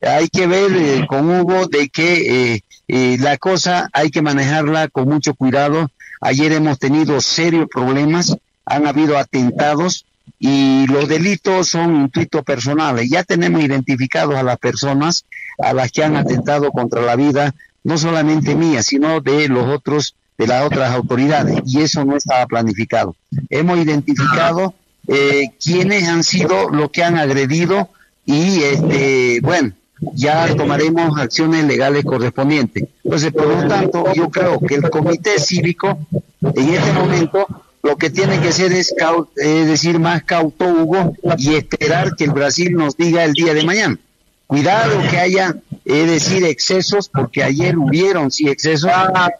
hay 0.00 0.28
que 0.28 0.46
ver 0.46 0.72
eh, 0.72 1.06
con 1.08 1.30
Hugo 1.30 1.66
de 1.66 1.88
que 1.88 2.62
eh, 2.88 3.16
la 3.20 3.38
cosa 3.38 3.88
hay 3.92 4.10
que 4.10 4.20
manejarla 4.20 4.88
con 4.88 5.08
mucho 5.08 5.34
cuidado. 5.34 5.90
Ayer 6.20 6.52
hemos 6.52 6.78
tenido 6.78 7.20
serios 7.20 7.68
problemas, 7.72 8.36
han 8.66 8.86
habido 8.86 9.16
atentados 9.16 10.04
y 10.38 10.86
los 10.88 11.08
delitos 11.08 11.68
son 11.68 11.96
intuitos 11.96 12.42
personales. 12.42 13.08
Ya 13.08 13.24
tenemos 13.24 13.62
identificados 13.62 14.34
a 14.34 14.42
las 14.42 14.58
personas 14.58 15.24
a 15.58 15.72
las 15.72 15.92
que 15.92 16.04
han 16.04 16.16
atentado 16.16 16.70
contra 16.70 17.00
la 17.00 17.16
vida, 17.16 17.54
no 17.84 17.96
solamente 17.98 18.54
mía, 18.54 18.82
sino 18.82 19.20
de 19.20 19.48
los 19.48 19.68
otros, 19.68 20.16
de 20.36 20.46
las 20.46 20.64
otras 20.64 20.90
autoridades, 20.92 21.60
y 21.66 21.80
eso 21.80 22.04
no 22.04 22.16
estaba 22.16 22.46
planificado. 22.46 23.14
Hemos 23.50 23.78
identificado 23.78 24.74
eh, 25.06 25.50
quiénes 25.62 26.08
han 26.08 26.24
sido 26.24 26.70
los 26.70 26.90
que 26.90 27.04
han 27.04 27.18
agredido 27.18 27.88
y, 28.26 28.62
este, 28.62 29.40
bueno, 29.42 29.72
ya 30.14 30.54
tomaremos 30.56 31.18
acciones 31.18 31.64
legales 31.64 32.04
correspondientes. 32.04 32.84
Entonces, 33.04 33.32
por 33.32 33.46
lo 33.46 33.68
tanto, 33.68 34.12
yo 34.14 34.28
creo 34.30 34.58
que 34.60 34.74
el 34.76 34.90
comité 34.90 35.38
cívico 35.38 35.98
en 36.42 36.74
este 36.74 36.92
momento 36.92 37.46
lo 37.84 37.98
que 37.98 38.08
tiene 38.08 38.40
que 38.40 38.50
ser 38.50 38.72
es, 38.72 38.94
decir 39.36 40.00
más 40.00 40.24
cauto, 40.24 40.66
Hugo, 40.66 41.14
y 41.36 41.54
esperar 41.54 42.16
que 42.16 42.24
el 42.24 42.30
Brasil 42.30 42.72
nos 42.72 42.96
diga 42.96 43.24
el 43.24 43.34
día 43.34 43.52
de 43.52 43.62
mañana. 43.62 43.98
Cuidado 44.46 44.98
que 45.10 45.18
haya, 45.18 45.54
es 45.84 46.06
decir, 46.06 46.44
excesos, 46.46 47.10
porque 47.10 47.44
ayer 47.44 47.76
hubieron 47.76 48.30
sí 48.30 48.48
excesos 48.48 48.90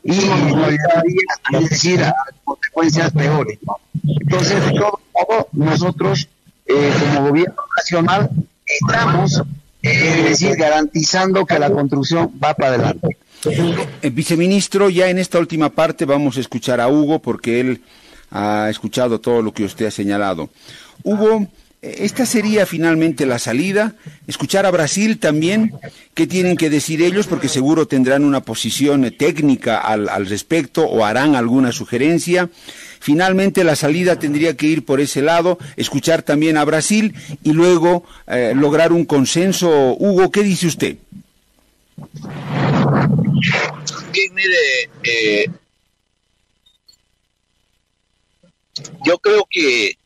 y 0.02 0.18
es 1.57 1.70
decir, 1.70 2.04
consecuencias 2.44 3.12
peores. 3.12 3.59
Entonces, 4.07 4.62
de 4.66 4.72
todo 4.72 5.00
modo, 5.14 5.48
nosotros, 5.52 6.28
eh, 6.66 6.92
como 7.00 7.28
gobierno 7.30 7.62
nacional, 7.78 8.30
estamos, 8.66 9.42
eh, 9.83 10.16
es 10.18 10.24
decir, 10.24 10.57
garantizando 10.57 11.46
que 11.46 11.59
la 11.59 11.70
construcción 11.70 12.30
va 12.42 12.52
para 12.52 12.74
adelante. 12.74 13.16
El 14.02 14.11
viceministro, 14.11 14.90
ya 14.90 15.09
en 15.09 15.18
esta 15.18 15.38
última 15.38 15.70
parte 15.70 16.04
vamos 16.04 16.37
a 16.37 16.40
escuchar 16.40 16.80
a 16.80 16.88
Hugo 16.88 17.20
porque 17.20 17.61
él 17.61 17.83
ha 18.35 18.68
escuchado 18.68 19.20
todo 19.20 19.40
lo 19.40 19.55
que 19.55 19.64
usted 19.64 19.87
ha 19.87 19.90
señalado. 19.90 20.51
Hugo, 21.03 21.49
esta 21.81 22.27
sería 22.27 22.66
finalmente 22.66 23.27
la 23.27 23.38
salida. 23.38 23.94
Escuchar 24.27 24.66
a 24.66 24.70
Brasil 24.70 25.18
también, 25.18 25.73
qué 26.14 26.27
tienen 26.27 26.57
que 26.57 26.70
decir 26.70 27.01
ellos, 27.01 27.27
porque 27.27 27.49
seguro 27.49 27.87
tendrán 27.87 28.25
una 28.25 28.40
posición 28.40 29.14
técnica 29.16 29.79
al, 29.79 30.27
respecto 30.27 30.85
o 30.85 31.05
harán 31.05 31.37
alguna 31.37 31.73
sugerencia. 31.73 32.51
Finalmente 33.01 33.64
la 33.64 33.77
salida 33.77 34.18
tendría 34.18 34.57
que 34.57 34.66
ir 34.66 34.85
por 34.85 35.01
ese 35.01 35.23
lado, 35.23 35.59
escuchar 35.77 36.23
también 36.23 36.57
a 36.57 36.64
Brasil 36.64 37.14
y 37.42 37.53
luego 37.53 38.05
eh, 38.27 38.53
lograr 38.57 38.92
un 38.92 39.05
consenso. 39.05 39.94
Hugo, 39.99 40.31
¿qué 40.31 40.42
dice 40.42 40.66
usted? 40.66 40.97
Bien, 44.12 44.35
mire, 44.35 44.90
eh, 45.03 45.51
yo 49.05 49.19
creo 49.19 49.47
que 49.51 49.99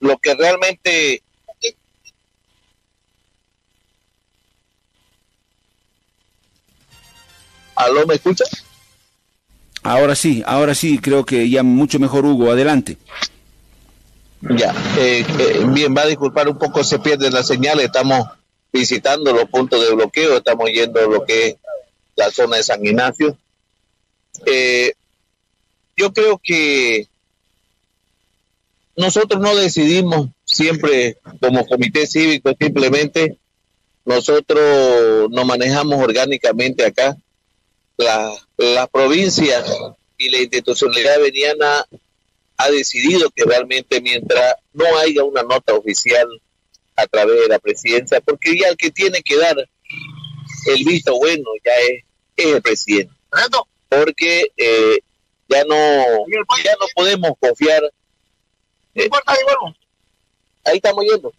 lo 0.00 0.18
que 0.18 0.34
realmente 0.34 1.22
¿Aló, 7.78 8.04
me 8.08 8.16
escuchas? 8.16 8.64
Ahora 9.84 10.16
sí, 10.16 10.42
ahora 10.44 10.74
sí, 10.74 10.98
creo 10.98 11.24
que 11.24 11.48
ya 11.48 11.62
mucho 11.62 12.00
mejor 12.00 12.26
Hugo, 12.26 12.50
adelante. 12.50 12.98
Ya, 14.40 14.74
eh, 14.98 15.24
eh, 15.38 15.64
bien, 15.68 15.94
va 15.96 16.02
a 16.02 16.06
disculpar 16.06 16.48
un 16.48 16.58
poco, 16.58 16.82
se 16.82 16.98
pierde 16.98 17.30
la 17.30 17.44
señal, 17.44 17.78
estamos 17.78 18.26
visitando 18.72 19.32
los 19.32 19.44
puntos 19.44 19.80
de 19.80 19.94
bloqueo, 19.94 20.38
estamos 20.38 20.68
yendo 20.70 20.98
a 21.00 21.06
lo 21.06 21.24
que 21.24 21.46
es 21.46 21.56
la 22.16 22.30
zona 22.32 22.56
de 22.56 22.64
San 22.64 22.84
Ignacio. 22.84 23.38
Eh, 24.44 24.94
yo 25.96 26.12
creo 26.12 26.40
que 26.42 27.06
nosotros 28.98 29.40
no 29.40 29.54
decidimos 29.54 30.28
siempre 30.44 31.18
como 31.40 31.64
comité 31.66 32.04
cívico, 32.04 32.50
simplemente 32.58 33.38
nosotros 34.04 35.30
nos 35.30 35.46
manejamos 35.46 36.02
orgánicamente 36.02 36.84
acá. 36.84 37.16
La, 37.96 38.86
provincia 38.92 39.64
y 40.16 40.30
la 40.30 40.38
institucionalidad 40.38 41.20
veniana 41.20 41.86
ha 42.56 42.70
decidido 42.70 43.30
que 43.30 43.44
realmente 43.44 44.00
mientras 44.00 44.56
no 44.72 44.84
haya 44.98 45.22
una 45.22 45.44
nota 45.44 45.74
oficial 45.74 46.26
a 46.96 47.06
través 47.06 47.40
de 47.42 47.48
la 47.48 47.60
presidencia, 47.60 48.20
porque 48.20 48.58
ya 48.58 48.68
el 48.68 48.76
que 48.76 48.90
tiene 48.90 49.22
que 49.22 49.36
dar 49.36 49.56
el 50.66 50.84
visto 50.84 51.16
bueno 51.16 51.44
ya 51.64 51.72
es, 51.88 52.04
el 52.54 52.62
presidente. 52.62 53.14
Porque 53.88 54.48
eh, 54.56 54.98
ya 55.48 55.62
no 55.64 55.76
ya 56.64 56.72
no 56.80 56.86
podemos 56.96 57.32
confiar. 57.38 57.82
Eh, 58.98 59.10
ahí 60.64 60.76
estamos 60.76 61.04
yendo. 61.04 61.32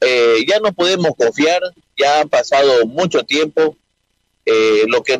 Eh, 0.00 0.44
ya 0.48 0.58
no 0.60 0.72
podemos 0.72 1.12
confiar, 1.16 1.60
ya 1.96 2.20
han 2.20 2.28
pasado 2.28 2.86
mucho 2.86 3.22
tiempo. 3.22 3.76
lo 4.86 5.02
que 5.02 5.18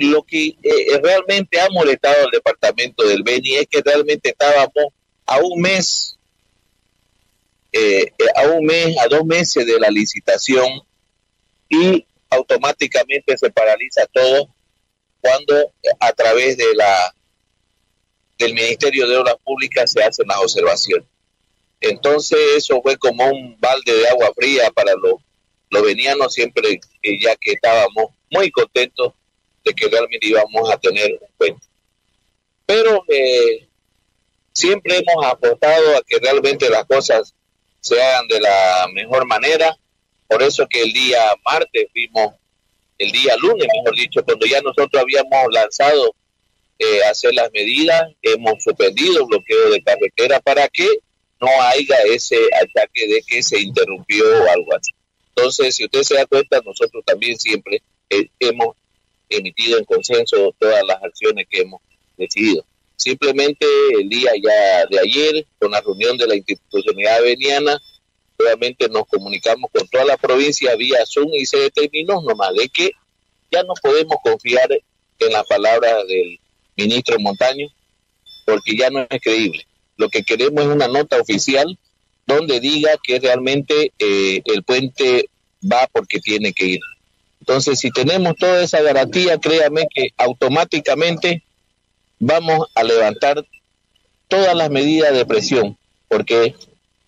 lo 0.00 0.22
que 0.22 0.56
realmente 1.02 1.60
ha 1.60 1.68
molestado 1.70 2.24
al 2.24 2.30
departamento 2.30 3.06
del 3.06 3.22
Beni 3.22 3.56
es 3.56 3.66
que 3.68 3.82
realmente 3.82 4.30
estábamos 4.30 4.92
a 5.26 5.38
un 5.38 5.60
mes 5.60 6.16
a 8.36 8.46
un 8.48 8.64
mes 8.64 8.96
a 8.98 9.08
dos 9.08 9.24
meses 9.24 9.66
de 9.66 9.80
la 9.80 9.90
licitación 9.90 10.68
y 11.68 12.06
automáticamente 12.30 13.36
se 13.36 13.50
paraliza 13.50 14.06
todo 14.12 14.48
cuando 15.20 15.72
a 16.00 16.12
través 16.12 16.56
de 16.56 16.74
la 16.74 17.14
del 18.42 18.54
Ministerio 18.54 19.06
de 19.06 19.16
Obras 19.16 19.36
Públicas 19.44 19.90
se 19.90 20.02
hacen 20.02 20.26
las 20.26 20.38
observaciones. 20.38 21.06
Entonces 21.80 22.38
eso 22.56 22.80
fue 22.82 22.96
como 22.96 23.26
un 23.26 23.56
balde 23.58 23.92
de 23.92 24.08
agua 24.08 24.32
fría 24.34 24.70
para 24.70 24.92
los, 24.94 25.14
los 25.70 25.82
venianos 25.82 26.32
siempre, 26.32 26.80
ya 27.20 27.36
que 27.36 27.52
estábamos 27.52 28.06
muy 28.30 28.50
contentos 28.50 29.12
de 29.64 29.72
que 29.72 29.88
realmente 29.88 30.26
íbamos 30.26 30.70
a 30.70 30.76
tener 30.76 31.12
un 31.20 31.28
puente. 31.36 31.66
Pero 32.66 33.04
eh, 33.08 33.68
siempre 34.52 34.98
hemos 34.98 35.24
apostado 35.24 35.96
a 35.96 36.02
que 36.06 36.18
realmente 36.18 36.68
las 36.70 36.84
cosas 36.84 37.34
se 37.80 38.00
hagan 38.00 38.28
de 38.28 38.40
la 38.40 38.86
mejor 38.92 39.26
manera. 39.26 39.76
Por 40.28 40.42
eso 40.42 40.66
que 40.68 40.82
el 40.82 40.92
día 40.92 41.20
martes 41.44 41.86
fuimos 41.92 42.34
el 42.98 43.10
día 43.10 43.36
lunes, 43.36 43.66
mejor 43.74 43.96
dicho, 43.96 44.24
cuando 44.24 44.46
ya 44.46 44.60
nosotros 44.60 45.02
habíamos 45.02 45.52
lanzado 45.52 46.14
eh, 46.78 47.02
hacer 47.04 47.34
las 47.34 47.50
medidas, 47.52 48.10
hemos 48.22 48.62
suspendido 48.62 49.20
el 49.20 49.26
bloqueo 49.26 49.70
de 49.70 49.82
carretera 49.82 50.40
para 50.40 50.68
que 50.68 50.88
no 51.40 51.48
haya 51.62 51.96
ese 52.06 52.38
ataque 52.54 53.06
de 53.08 53.22
que 53.26 53.42
se 53.42 53.60
interrumpió 53.60 54.24
o 54.24 54.50
algo 54.50 54.74
así. 54.74 54.92
Entonces, 55.34 55.74
si 55.74 55.84
usted 55.84 56.02
se 56.02 56.14
da 56.14 56.26
cuenta, 56.26 56.60
nosotros 56.64 57.02
también 57.04 57.38
siempre 57.38 57.82
eh, 58.10 58.28
hemos 58.38 58.76
emitido 59.28 59.78
en 59.78 59.84
consenso 59.84 60.54
todas 60.58 60.82
las 60.86 61.02
acciones 61.02 61.46
que 61.50 61.60
hemos 61.60 61.80
decidido. 62.16 62.64
Simplemente 62.96 63.66
el 63.98 64.08
día 64.08 64.30
ya 64.42 64.86
de 64.86 65.00
ayer, 65.00 65.46
con 65.58 65.72
la 65.72 65.80
reunión 65.80 66.16
de 66.16 66.26
la 66.26 66.36
institucionalidad 66.36 67.22
veniana, 67.22 67.80
obviamente 68.38 68.88
nos 68.88 69.06
comunicamos 69.06 69.70
con 69.72 69.86
toda 69.88 70.04
la 70.04 70.16
provincia 70.16 70.74
vía 70.76 71.04
Zoom 71.06 71.28
y 71.32 71.46
se 71.46 71.58
determinó 71.58 72.20
nomás 72.22 72.54
de 72.54 72.68
que 72.68 72.92
ya 73.50 73.62
no 73.64 73.74
podemos 73.82 74.16
confiar 74.22 74.68
en 74.70 75.32
las 75.32 75.46
palabras 75.46 76.06
del 76.06 76.38
ministro 76.76 77.18
Montaño 77.18 77.68
porque 78.46 78.76
ya 78.76 78.90
no 78.90 79.06
es 79.08 79.20
creíble. 79.20 79.66
Lo 79.96 80.08
que 80.08 80.22
queremos 80.22 80.64
es 80.64 80.70
una 80.70 80.88
nota 80.88 81.20
oficial 81.20 81.78
donde 82.26 82.60
diga 82.60 82.90
que 83.02 83.18
realmente 83.20 83.92
eh, 83.98 84.42
el 84.44 84.62
puente 84.62 85.28
va 85.70 85.88
porque 85.92 86.18
tiene 86.20 86.52
que 86.52 86.66
ir. 86.66 86.80
Entonces, 87.40 87.80
si 87.80 87.90
tenemos 87.90 88.36
toda 88.36 88.62
esa 88.62 88.80
garantía, 88.82 89.38
créame 89.38 89.86
que 89.92 90.10
automáticamente 90.16 91.42
vamos 92.20 92.68
a 92.74 92.84
levantar 92.84 93.44
todas 94.28 94.54
las 94.54 94.70
medidas 94.70 95.12
de 95.12 95.26
presión, 95.26 95.76
porque 96.08 96.54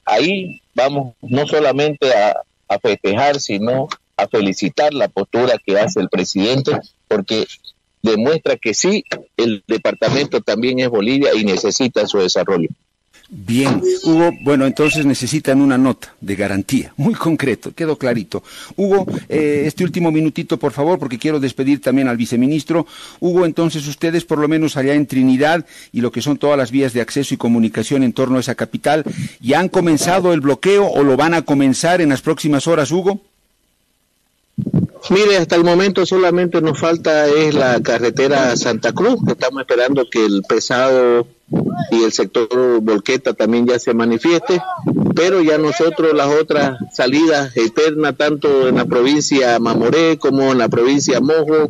ahí 0.05 0.61
vamos 0.75 1.15
no 1.23 1.47
solamente 1.47 2.13
a, 2.13 2.35
festejar, 2.83 3.39
sino 3.39 3.87
a 4.17 4.27
felicitar 4.27 4.93
la 4.93 5.07
postura 5.07 5.57
que 5.65 5.79
hace 5.79 6.01
el 6.01 6.09
presidente, 6.09 6.73
porque 7.07 7.47
demuestra 8.05 8.57
que 8.57 8.75
sí, 8.75 9.05
el 9.37 9.65
departamento 9.67 10.41
también 10.41 10.79
es 10.79 10.89
Bolivia 10.89 11.31
y 11.35 11.45
necesita 11.45 12.07
su 12.07 12.19
desarrollo. 12.19 12.69
Bien, 13.31 13.83
Hugo, 14.05 14.31
bueno, 14.43 14.67
entonces 14.67 15.07
necesitan 15.07 15.63
una 15.63 15.79
nota 15.79 16.15
de 16.21 16.37
garantía, 16.37 16.93
muy 16.99 17.15
concreto, 17.15 17.73
quedó 17.75 17.97
clarito. 17.97 18.45
Hugo, 18.77 19.07
eh, 19.31 19.63
este 19.67 19.83
último 19.83 20.13
minutito, 20.13 20.59
por 20.59 20.73
favor, 20.73 20.99
porque 20.99 21.19
quiero 21.19 21.41
despedir 21.41 21.81
también 21.81 22.07
al 22.07 22.19
viceministro. 22.19 22.87
Hugo, 23.21 23.47
entonces 23.47 23.89
ustedes, 23.89 24.27
por 24.27 24.39
lo 24.39 24.47
menos 24.47 24.77
allá 24.77 24.93
en 24.95 25.07
Trinidad 25.07 25.65
y 25.91 26.03
lo 26.03 26.13
que 26.13 26.21
son 26.21 26.37
todas 26.37 26.59
las 26.59 26.71
vías 26.71 26.93
de 26.93 27.01
acceso 27.01 27.33
y 27.33 27.39
comunicación 27.39 28.03
en 28.03 28.13
torno 28.13 28.37
a 28.37 28.41
esa 28.41 28.55
capital, 28.55 29.05
¿ya 29.41 29.59
han 29.59 29.71
comenzado 29.71 30.35
el 30.35 30.43
bloqueo 30.43 30.87
o 30.87 31.03
lo 31.03 31.17
van 31.17 31.33
a 31.33 31.43
comenzar 31.43 32.03
en 32.03 32.11
las 32.11 32.21
próximas 32.21 32.67
horas, 32.67 32.93
Hugo? 32.93 33.23
Mire, 35.11 35.37
hasta 35.37 35.57
el 35.57 35.65
momento 35.65 36.07
solamente 36.07 36.61
nos 36.63 36.79
falta 36.79 37.27
es 37.27 37.55
la 37.55 37.81
carretera 37.83 38.57
Santa 38.57 38.93
Cruz. 38.93 39.21
Estamos 39.29 39.61
esperando 39.61 40.09
que 40.09 40.25
el 40.25 40.43
pesado 40.49 41.27
y 41.91 42.05
el 42.05 42.13
sector 42.13 42.49
Volqueta 42.81 43.35
también 43.35 43.67
ya 43.67 43.79
se 43.79 43.93
manifieste, 43.93 44.63
pero 45.15 45.43
ya 45.43 45.59
nosotros 45.59 46.15
las 46.15 46.29
otras 46.29 46.79
salidas 46.93 47.55
eternas, 47.57 48.17
tanto 48.17 48.67
en 48.69 48.77
la 48.77 48.87
provincia 48.87 49.59
Mamoré 49.59 50.19
como 50.19 50.53
en 50.53 50.59
la 50.59 50.69
provincia 50.69 51.21
Mojo, 51.21 51.69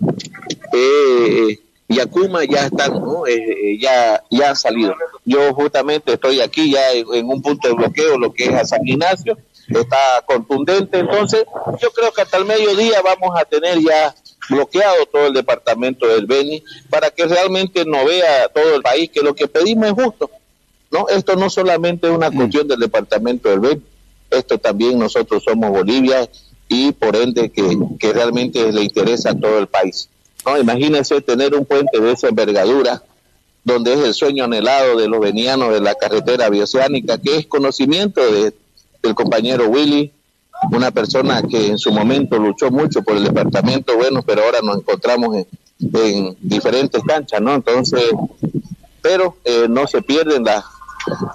eh, 0.73 1.59
Yacuma 1.89 2.45
ya 2.45 2.67
están, 2.67 2.93
¿no? 2.93 3.27
Eh, 3.27 3.35
eh, 3.35 3.79
ya, 3.79 4.23
ya 4.31 4.51
han 4.51 4.57
salido. 4.57 4.95
Yo 5.25 5.53
justamente 5.55 6.15
estoy 6.15 6.41
aquí 6.41 6.73
ya 6.73 6.93
en, 6.93 7.27
un 7.27 7.43
punto 7.43 7.69
de 7.69 7.75
bloqueo, 7.75 8.19
lo 8.19 8.33
que 8.33 8.45
es 8.45 8.55
a 8.55 8.65
San 8.65 8.87
Ignacio, 8.87 9.37
está 9.69 10.23
contundente, 10.27 10.99
entonces 10.99 11.45
yo 11.81 11.91
creo 11.91 12.13
que 12.13 12.23
hasta 12.23 12.37
el 12.37 12.45
mediodía 12.45 13.01
vamos 13.03 13.39
a 13.39 13.45
tener 13.45 13.79
ya 13.81 14.15
bloqueado 14.51 15.07
todo 15.07 15.27
el 15.27 15.33
departamento 15.33 16.07
del 16.07 16.27
Beni 16.27 16.63
para 16.91 17.11
que 17.11 17.27
realmente 17.27 17.85
no 17.85 18.05
vea 18.05 18.49
todo 18.49 18.77
el 18.77 18.83
país 18.83 19.11
que 19.11 19.23
lo 19.23 19.35
que 19.35 19.49
pedimos 19.49 19.87
es 19.89 19.95
justo. 19.95 20.31
No, 20.91 21.09
esto 21.09 21.35
no 21.37 21.49
solamente 21.51 22.07
es 22.07 22.13
una 22.13 22.31
mm. 22.31 22.37
cuestión 22.37 22.69
del 22.69 22.79
departamento 22.79 23.49
del 23.49 23.61
Beni, 23.61 23.83
esto 24.31 24.59
también 24.59 24.99
nosotros 24.99 25.43
somos 25.43 25.71
Bolivia 25.71 26.29
y 26.69 26.93
por 26.93 27.17
ende 27.17 27.51
que, 27.51 27.79
que 27.99 28.13
realmente 28.13 28.73
le 28.73 28.83
interesa 28.83 29.31
a 29.31 29.39
todo 29.39 29.59
el 29.59 29.67
país. 29.67 30.09
No, 30.45 30.59
imagínense 30.59 31.21
tener 31.23 31.55
un 31.55 31.65
puente 31.65 32.01
de 32.01 32.13
esa 32.13 32.29
envergadura 32.29 33.03
donde 33.65 33.95
es 33.95 34.01
el 34.01 34.13
sueño 34.13 34.45
anhelado 34.45 34.97
de 34.99 35.09
los 35.09 35.21
venianos 35.21 35.73
de 35.73 35.81
la 35.81 35.95
carretera 35.95 36.51
bioceánica, 36.51 37.19
que 37.19 37.39
es 37.39 37.47
conocimiento 37.47 38.21
de, 38.31 38.53
del 39.05 39.15
compañero 39.15 39.69
Willy, 39.69 40.13
una 40.73 40.91
persona 40.91 41.43
que 41.43 41.69
en 41.69 41.79
su 41.79 41.93
momento 41.93 42.39
luchó 42.39 42.71
mucho 42.71 43.03
por 43.03 43.17
el 43.17 43.25
departamento, 43.25 43.97
bueno, 43.97 44.23
pero 44.23 44.43
ahora 44.43 44.61
nos 44.63 44.79
encontramos 44.79 45.37
en, 45.37 45.47
diferentes 46.41 47.03
canchas, 47.03 47.41
¿no? 47.41 47.55
Entonces, 47.55 48.03
pero 49.03 49.37
eh, 49.45 49.67
no 49.69 49.87
se 49.87 50.01
pierden 50.03 50.45
las 50.45 50.65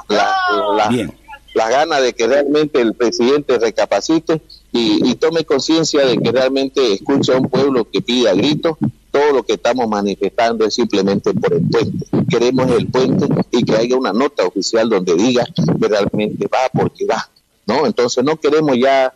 la, 0.08 1.70
ganas 1.70 2.02
de 2.02 2.14
que 2.14 2.28
realmente 2.28 2.82
el 2.82 2.94
presidente 2.94 3.60
recapacite 3.60 4.42
y, 4.72 5.16
tome 5.16 5.44
conciencia 5.44 6.06
de 6.06 6.18
que 6.18 6.32
realmente 6.32 6.94
escucha 6.94 7.34
a 7.34 7.38
un 7.38 7.50
pueblo 7.50 7.88
que 7.92 8.02
pide 8.02 8.30
a 8.30 8.34
gritos. 8.34 8.78
Todo 9.12 9.34
lo 9.34 9.44
que 9.44 9.54
estamos 9.54 9.88
manifestando 9.90 10.66
es 10.66 10.76
simplemente 10.76 11.34
por 11.34 11.54
el 11.54 11.68
puente. 11.68 12.06
Queremos 12.30 12.72
el 12.72 12.88
puente 12.88 13.28
y 13.52 13.64
que 13.64 13.76
haya 13.76 13.98
una 13.98 14.14
nota 14.14 14.46
oficial 14.46 14.88
donde 14.88 15.16
diga 15.16 15.46
que 15.46 15.88
realmente 15.88 16.48
va 16.48 16.70
porque 16.72 17.06
va. 17.06 17.28
¿No? 17.70 17.86
Entonces 17.86 18.24
no 18.24 18.36
queremos 18.38 18.78
ya 18.78 19.14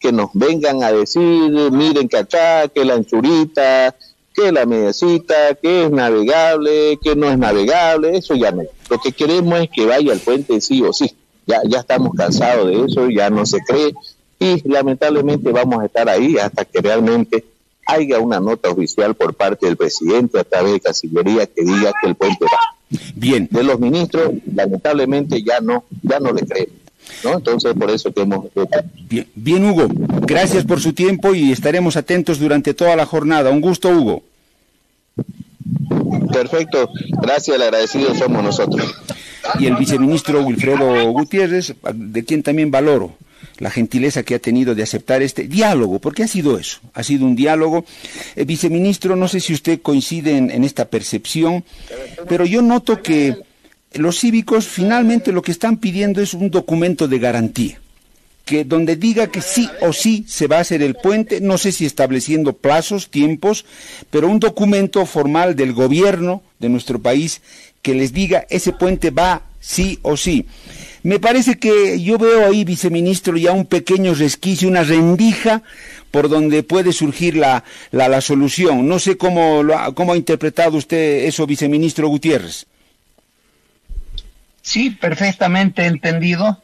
que 0.00 0.10
nos 0.10 0.30
vengan 0.32 0.82
a 0.82 0.90
decir, 0.90 1.22
miren 1.70 2.08
que 2.08 2.16
acá, 2.16 2.66
que 2.68 2.84
la 2.84 2.94
anchurita, 2.94 3.94
que 4.34 4.50
la 4.50 4.64
mediacita, 4.64 5.54
que 5.54 5.84
es 5.84 5.90
navegable, 5.90 6.98
que 7.02 7.14
no 7.14 7.30
es 7.30 7.38
navegable, 7.38 8.16
eso 8.16 8.34
ya 8.34 8.50
no. 8.50 8.62
Lo 8.88 8.98
que 8.98 9.12
queremos 9.12 9.60
es 9.60 9.68
que 9.70 9.84
vaya 9.84 10.12
al 10.12 10.20
puente 10.20 10.60
sí 10.60 10.82
o 10.82 10.92
sí. 10.92 11.14
Ya, 11.46 11.60
ya 11.66 11.80
estamos 11.80 12.14
cansados 12.14 12.66
de 12.68 12.84
eso, 12.84 13.08
ya 13.10 13.28
no 13.28 13.44
se 13.44 13.58
cree 13.60 13.92
y 14.38 14.66
lamentablemente 14.68 15.52
vamos 15.52 15.82
a 15.82 15.86
estar 15.86 16.08
ahí 16.08 16.38
hasta 16.38 16.64
que 16.64 16.80
realmente 16.80 17.44
haya 17.86 18.18
una 18.20 18.40
nota 18.40 18.70
oficial 18.70 19.14
por 19.14 19.34
parte 19.34 19.66
del 19.66 19.76
presidente 19.76 20.38
a 20.38 20.44
través 20.44 20.72
de 20.72 20.80
Cancillería 20.80 21.46
que 21.46 21.62
diga 21.62 21.92
que 22.00 22.08
el 22.08 22.14
puente 22.14 22.44
va. 22.44 22.98
Bien. 23.14 23.48
De 23.50 23.62
los 23.62 23.78
ministros, 23.78 24.32
lamentablemente 24.52 25.42
ya 25.42 25.60
no, 25.60 25.84
ya 26.02 26.18
no 26.20 26.32
le 26.32 26.46
creen. 26.46 26.68
¿No? 27.24 27.34
Entonces, 27.34 27.74
por 27.74 27.90
eso 27.90 28.12
que 28.12 28.22
hemos... 28.22 28.46
Bien, 29.08 29.26
bien, 29.34 29.64
Hugo, 29.64 29.88
gracias 30.22 30.64
por 30.64 30.80
su 30.80 30.92
tiempo 30.92 31.34
y 31.34 31.52
estaremos 31.52 31.96
atentos 31.96 32.38
durante 32.38 32.74
toda 32.74 32.96
la 32.96 33.06
jornada. 33.06 33.50
Un 33.50 33.60
gusto, 33.60 33.88
Hugo. 33.88 34.22
Perfecto, 36.32 36.88
gracias, 37.20 37.56
el 37.56 37.62
agradecido 37.62 38.14
somos 38.14 38.42
nosotros. 38.42 38.94
Y 39.58 39.66
el 39.66 39.76
viceministro 39.76 40.42
Wilfredo 40.42 41.10
Gutiérrez, 41.12 41.74
de 41.92 42.24
quien 42.24 42.42
también 42.42 42.70
valoro 42.70 43.14
la 43.58 43.70
gentileza 43.70 44.22
que 44.22 44.34
ha 44.34 44.38
tenido 44.38 44.74
de 44.74 44.82
aceptar 44.82 45.22
este 45.22 45.46
diálogo, 45.46 45.98
porque 45.98 46.22
ha 46.22 46.28
sido 46.28 46.58
eso, 46.58 46.80
ha 46.94 47.02
sido 47.02 47.26
un 47.26 47.36
diálogo. 47.36 47.84
Eh, 48.34 48.44
viceministro, 48.44 49.16
no 49.16 49.28
sé 49.28 49.38
si 49.40 49.52
usted 49.52 49.82
coincide 49.82 50.36
en, 50.36 50.64
esta 50.64 50.86
percepción, 50.86 51.62
pero 52.26 52.46
yo 52.46 52.62
noto 52.62 53.02
que 53.02 53.36
los 53.94 54.20
cívicos 54.20 54.66
finalmente 54.66 55.32
lo 55.32 55.42
que 55.42 55.52
están 55.52 55.78
pidiendo 55.78 56.20
es 56.20 56.34
un 56.34 56.50
documento 56.50 57.08
de 57.08 57.18
garantía 57.18 57.80
que 58.44 58.64
donde 58.64 58.96
diga 58.96 59.28
que 59.28 59.42
sí 59.42 59.68
o 59.80 59.92
sí 59.92 60.24
se 60.26 60.48
va 60.48 60.56
a 60.56 60.60
hacer 60.62 60.82
el 60.82 60.96
puente, 60.96 61.40
no 61.40 61.56
sé 61.56 61.70
si 61.70 61.86
estableciendo 61.86 62.52
plazos, 62.52 63.08
tiempos, 63.08 63.64
pero 64.10 64.26
un 64.28 64.40
documento 64.40 65.06
formal 65.06 65.54
del 65.54 65.72
gobierno 65.72 66.42
de 66.58 66.68
nuestro 66.68 66.98
país 66.98 67.42
que 67.80 67.94
les 67.94 68.12
diga 68.12 68.46
ese 68.50 68.72
puente 68.72 69.10
va 69.10 69.42
sí 69.60 70.00
o 70.02 70.16
sí. 70.16 70.46
Me 71.04 71.20
parece 71.20 71.58
que 71.58 72.00
yo 72.02 72.18
veo 72.18 72.46
ahí, 72.46 72.64
viceministro, 72.64 73.36
ya 73.36 73.52
un 73.52 73.66
pequeño 73.66 74.14
resquicio, 74.14 74.68
una 74.68 74.82
rendija 74.82 75.62
por 76.10 76.28
donde 76.28 76.64
puede 76.64 76.92
surgir 76.92 77.36
la, 77.36 77.62
la, 77.92 78.20
solución. 78.20 78.88
No 78.88 78.98
sé 78.98 79.16
cómo, 79.16 79.62
cómo 79.94 80.12
ha 80.12 80.16
interpretado 80.16 80.76
usted 80.76 81.24
eso, 81.24 81.46
viceministro 81.46 82.08
Gutiérrez. 82.08 82.66
Sí, 84.62 84.90
perfectamente 84.90 85.86
entendido. 85.86 86.60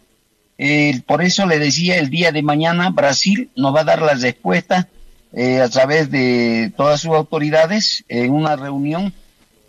Eh, 0.58 1.02
por 1.06 1.22
eso 1.22 1.46
le 1.46 1.58
decía, 1.58 1.96
el 1.96 2.10
día 2.10 2.32
de 2.32 2.42
mañana 2.42 2.90
Brasil 2.90 3.50
nos 3.56 3.74
va 3.74 3.80
a 3.80 3.84
dar 3.84 4.02
la 4.02 4.14
respuesta 4.14 4.88
eh, 5.32 5.60
a 5.60 5.68
través 5.68 6.10
de 6.10 6.72
todas 6.76 7.00
sus 7.00 7.12
autoridades 7.12 8.04
en 8.08 8.32
una 8.32 8.56
reunión 8.56 9.12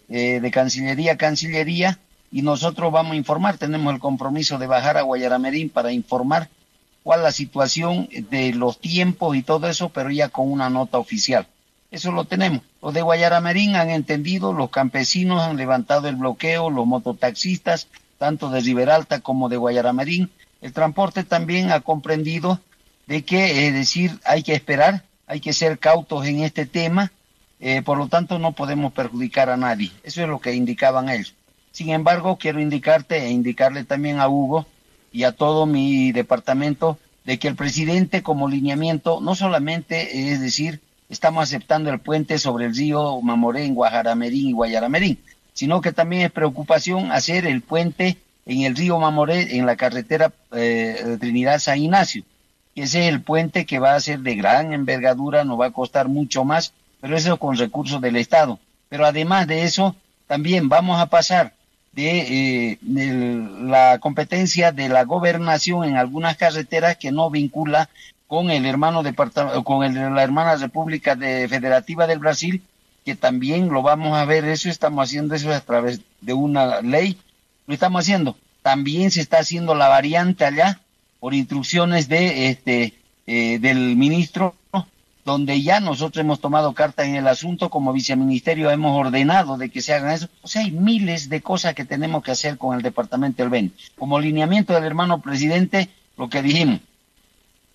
eh, 0.09 0.39
de 0.39 0.51
Cancillería 0.51 1.13
a 1.13 1.17
Cancillería 1.17 1.99
y 2.31 2.41
nosotros 2.41 2.91
vamos 2.91 3.13
a 3.13 3.17
informar, 3.17 3.57
tenemos 3.57 3.93
el 3.93 3.99
compromiso 3.99 4.57
de 4.57 4.67
bajar 4.67 4.97
a 4.97 5.01
Guayaramerín 5.01 5.69
para 5.69 5.91
informar 5.91 6.49
cuál 7.03 7.23
la 7.23 7.31
situación 7.31 8.07
de 8.29 8.53
los 8.53 8.79
tiempos 8.79 9.35
y 9.35 9.43
todo 9.43 9.67
eso, 9.67 9.89
pero 9.89 10.09
ya 10.09 10.29
con 10.29 10.51
una 10.51 10.69
nota 10.69 10.97
oficial. 10.97 11.47
Eso 11.89 12.11
lo 12.11 12.25
tenemos. 12.25 12.61
Los 12.81 12.93
de 12.93 13.01
Guayaramerín 13.01 13.75
han 13.75 13.89
entendido, 13.89 14.51
los 14.51 14.69
campesinos 14.69 15.41
han 15.41 15.55
levantado 15.55 16.09
el 16.09 16.17
bloqueo, 16.17 16.69
los 16.69 16.85
mototaxistas, 16.85 17.87
tanto 18.17 18.49
de 18.49 18.61
Riberalta 18.61 19.19
como 19.19 19.49
de 19.49 19.57
Guayaramerín. 19.57 20.29
El 20.61 20.73
transporte 20.73 21.23
también 21.23 21.71
ha 21.71 21.81
comprendido 21.81 22.59
de 23.05 23.23
que, 23.23 23.67
es 23.67 23.73
decir, 23.73 24.19
hay 24.25 24.43
que 24.43 24.53
esperar, 24.53 25.03
hay 25.27 25.39
que 25.39 25.53
ser 25.53 25.79
cautos 25.79 26.25
en 26.25 26.41
este 26.41 26.65
tema, 26.65 27.11
eh, 27.59 27.81
por 27.81 27.97
lo 27.97 28.07
tanto 28.07 28.39
no 28.39 28.51
podemos 28.51 28.93
perjudicar 28.93 29.49
a 29.49 29.57
nadie. 29.57 29.91
Eso 30.03 30.21
es 30.21 30.27
lo 30.27 30.39
que 30.39 30.53
indicaban 30.53 31.09
ellos. 31.09 31.33
Sin 31.71 31.89
embargo, 31.89 32.37
quiero 32.37 32.59
indicarte 32.59 33.17
e 33.17 33.29
indicarle 33.29 33.83
también 33.83 34.19
a 34.19 34.27
Hugo 34.27 34.65
y 35.11 35.23
a 35.23 35.31
todo 35.31 35.65
mi 35.65 36.11
departamento 36.11 36.97
de 37.23 37.39
que 37.39 37.47
el 37.47 37.55
presidente 37.55 38.23
como 38.23 38.47
lineamiento 38.47 39.19
no 39.21 39.35
solamente 39.35 40.31
es 40.31 40.41
decir, 40.41 40.81
estamos 41.09 41.43
aceptando 41.43 41.89
el 41.89 41.99
puente 41.99 42.39
sobre 42.39 42.65
el 42.65 42.75
río 42.75 43.21
Mamoré 43.21 43.65
en 43.65 43.75
Guajaramerín 43.75 44.49
y 44.49 44.53
Guayaramerín, 44.53 45.19
sino 45.57 45.81
que 45.81 45.91
también 45.91 46.21
es 46.21 46.31
preocupación 46.31 47.11
hacer 47.11 47.47
el 47.47 47.61
puente 47.61 48.17
en 48.45 48.61
el 48.61 48.75
río 48.75 48.99
Mamoré 48.99 49.57
en 49.57 49.65
la 49.65 49.75
carretera 49.75 50.31
eh, 50.51 51.17
Trinidad 51.19 51.57
San 51.57 51.79
Ignacio. 51.79 52.23
Ese 52.75 52.99
es 52.99 53.09
el 53.09 53.23
puente 53.23 53.65
que 53.65 53.79
va 53.79 53.95
a 53.95 53.99
ser 53.99 54.19
de 54.19 54.35
gran 54.35 54.71
envergadura, 54.71 55.43
nos 55.43 55.59
va 55.59 55.65
a 55.65 55.71
costar 55.71 56.09
mucho 56.09 56.45
más, 56.45 56.73
pero 57.01 57.17
eso 57.17 57.37
con 57.37 57.57
recursos 57.57 57.99
del 58.01 58.17
Estado. 58.17 58.59
Pero 58.87 59.07
además 59.07 59.47
de 59.47 59.63
eso, 59.63 59.95
también 60.27 60.69
vamos 60.69 61.01
a 61.01 61.07
pasar 61.07 61.53
eh, 61.95 62.77
de, 62.79 63.47
la 63.63 63.97
competencia 63.97 64.71
de 64.71 64.89
la 64.89 65.05
gobernación 65.05 65.85
en 65.85 65.97
algunas 65.97 66.37
carreteras 66.37 66.97
que 66.97 67.11
no 67.11 67.31
vincula 67.31 67.89
con 68.27 68.51
el 68.51 68.67
hermano 68.67 69.01
con 69.63 69.83
el, 69.83 70.13
la 70.13 70.21
hermana 70.21 70.55
República 70.57 71.15
de 71.15 71.47
Federativa 71.47 72.05
del 72.05 72.19
Brasil, 72.19 72.61
que 73.07 73.15
también 73.15 73.69
lo 73.69 73.81
vamos 73.83 74.17
a 74.17 74.25
ver, 74.25 74.43
eso 74.43 74.67
estamos 74.67 75.01
haciendo 75.01 75.33
eso 75.33 75.49
a 75.53 75.61
través 75.61 76.01
de 76.19 76.33
una 76.33 76.81
ley, 76.81 77.17
lo 77.65 77.73
estamos 77.73 78.01
haciendo. 78.01 78.35
También 78.61 79.11
se 79.11 79.21
está 79.21 79.39
haciendo 79.39 79.75
la 79.75 79.87
variante 79.87 80.43
allá 80.43 80.81
por 81.21 81.33
instrucciones 81.33 82.09
de 82.09 82.49
este 82.49 82.95
eh, 83.25 83.59
del 83.59 83.95
ministro 83.95 84.55
donde 85.23 85.61
ya 85.61 85.79
nosotros 85.79 86.21
hemos 86.21 86.41
tomado 86.41 86.73
carta 86.73 87.05
en 87.05 87.15
el 87.15 87.29
asunto, 87.29 87.69
como 87.69 87.93
viceministerio 87.93 88.71
hemos 88.71 88.99
ordenado 88.99 89.55
de 89.55 89.69
que 89.69 89.81
se 89.81 89.93
hagan 89.93 90.11
eso. 90.11 90.27
O 90.41 90.49
sea, 90.49 90.63
hay 90.63 90.71
miles 90.71 91.29
de 91.29 91.41
cosas 91.41 91.75
que 91.75 91.85
tenemos 91.85 92.21
que 92.23 92.31
hacer 92.31 92.57
con 92.57 92.75
el 92.75 92.81
departamento 92.81 93.41
del 93.41 93.49
BEN. 93.49 93.73
Como 93.97 94.19
lineamiento 94.19 94.73
del 94.73 94.83
hermano 94.83 95.21
presidente, 95.21 95.89
lo 96.17 96.27
que 96.29 96.41
dijimos, 96.41 96.81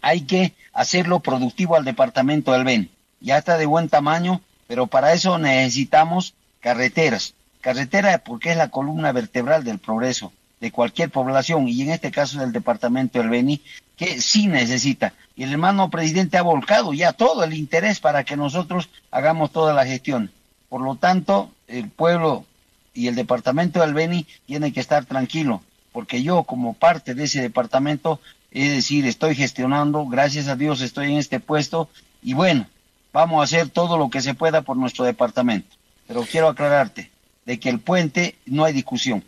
hay 0.02 0.22
que 0.22 0.52
hacerlo 0.74 1.20
productivo 1.20 1.76
al 1.76 1.86
departamento 1.86 2.52
del 2.52 2.64
BEN. 2.64 2.90
Ya 3.20 3.38
está 3.38 3.56
de 3.56 3.64
buen 3.64 3.88
tamaño, 3.88 4.42
pero 4.72 4.87
para 4.87 5.12
eso 5.12 5.37
necesitamos 5.37 6.32
carreteras. 6.61 7.35
Carretera 7.61 8.24
porque 8.24 8.52
es 8.52 8.56
la 8.56 8.70
columna 8.70 9.12
vertebral 9.12 9.64
del 9.64 9.78
progreso 9.78 10.32
de 10.62 10.72
cualquier 10.72 11.11
población 11.11 11.68
y 11.68 11.82
en 11.82 11.90
este 11.90 12.11
caso 12.11 12.40
del 12.40 12.52
departamento 12.52 13.18
del 13.18 13.28
Beni, 13.28 13.61
que 13.98 14.22
sí 14.22 14.46
necesita. 14.46 15.12
Y 15.37 15.42
el 15.42 15.52
hermano 15.52 15.90
presidente 15.90 16.38
ha 16.38 16.42
volcado 16.42 16.94
ya 16.94 17.12
todo 17.12 17.44
el 17.44 17.52
interés 17.52 18.00
para 18.00 18.24
que 18.24 18.35
nosotros 18.35 18.88
hagamos 19.11 19.52
toda 19.52 19.74
la 19.74 19.85
gestión. 19.85 20.32
Por 20.70 20.80
lo 20.80 20.94
tanto, 20.94 21.50
el 21.68 21.90
pueblo 21.90 22.46
y 22.94 23.08
el 23.08 23.14
departamento 23.14 23.80
del 23.80 23.92
Beni 23.92 24.26
tienen 24.46 24.72
que 24.72 24.80
estar 24.80 25.04
tranquilo, 25.04 25.62
porque 25.92 26.22
yo 26.22 26.44
como 26.44 26.72
parte 26.72 27.14
de 27.14 27.24
ese 27.24 27.42
departamento, 27.42 28.20
es 28.50 28.70
decir, 28.70 29.04
estoy 29.04 29.35
gestionando, 29.35 30.06
gracias 30.06 30.48
a 30.48 30.56
Dios 30.56 30.80
estoy 30.80 31.12
en 31.12 31.18
este 31.18 31.40
puesto 31.40 31.90
y 32.22 32.32
bueno, 32.32 32.64
vamos 33.12 33.40
a 33.40 33.44
hacer 33.44 33.68
todo 33.68 33.96
lo 33.98 34.11
que 34.11 34.22
se 34.22 34.35
pueda 34.35 34.62
por 34.62 34.77
nuestro 34.77 35.05
departamento. 35.05 35.77
Pero 36.07 36.22
quiero 36.22 36.48
aclararte 36.48 37.11
de 37.46 37.59
que 37.59 37.68
el 37.68 37.81
puente 37.81 38.37
no 38.46 38.64
hay 38.64 38.72
discusión 38.72 39.25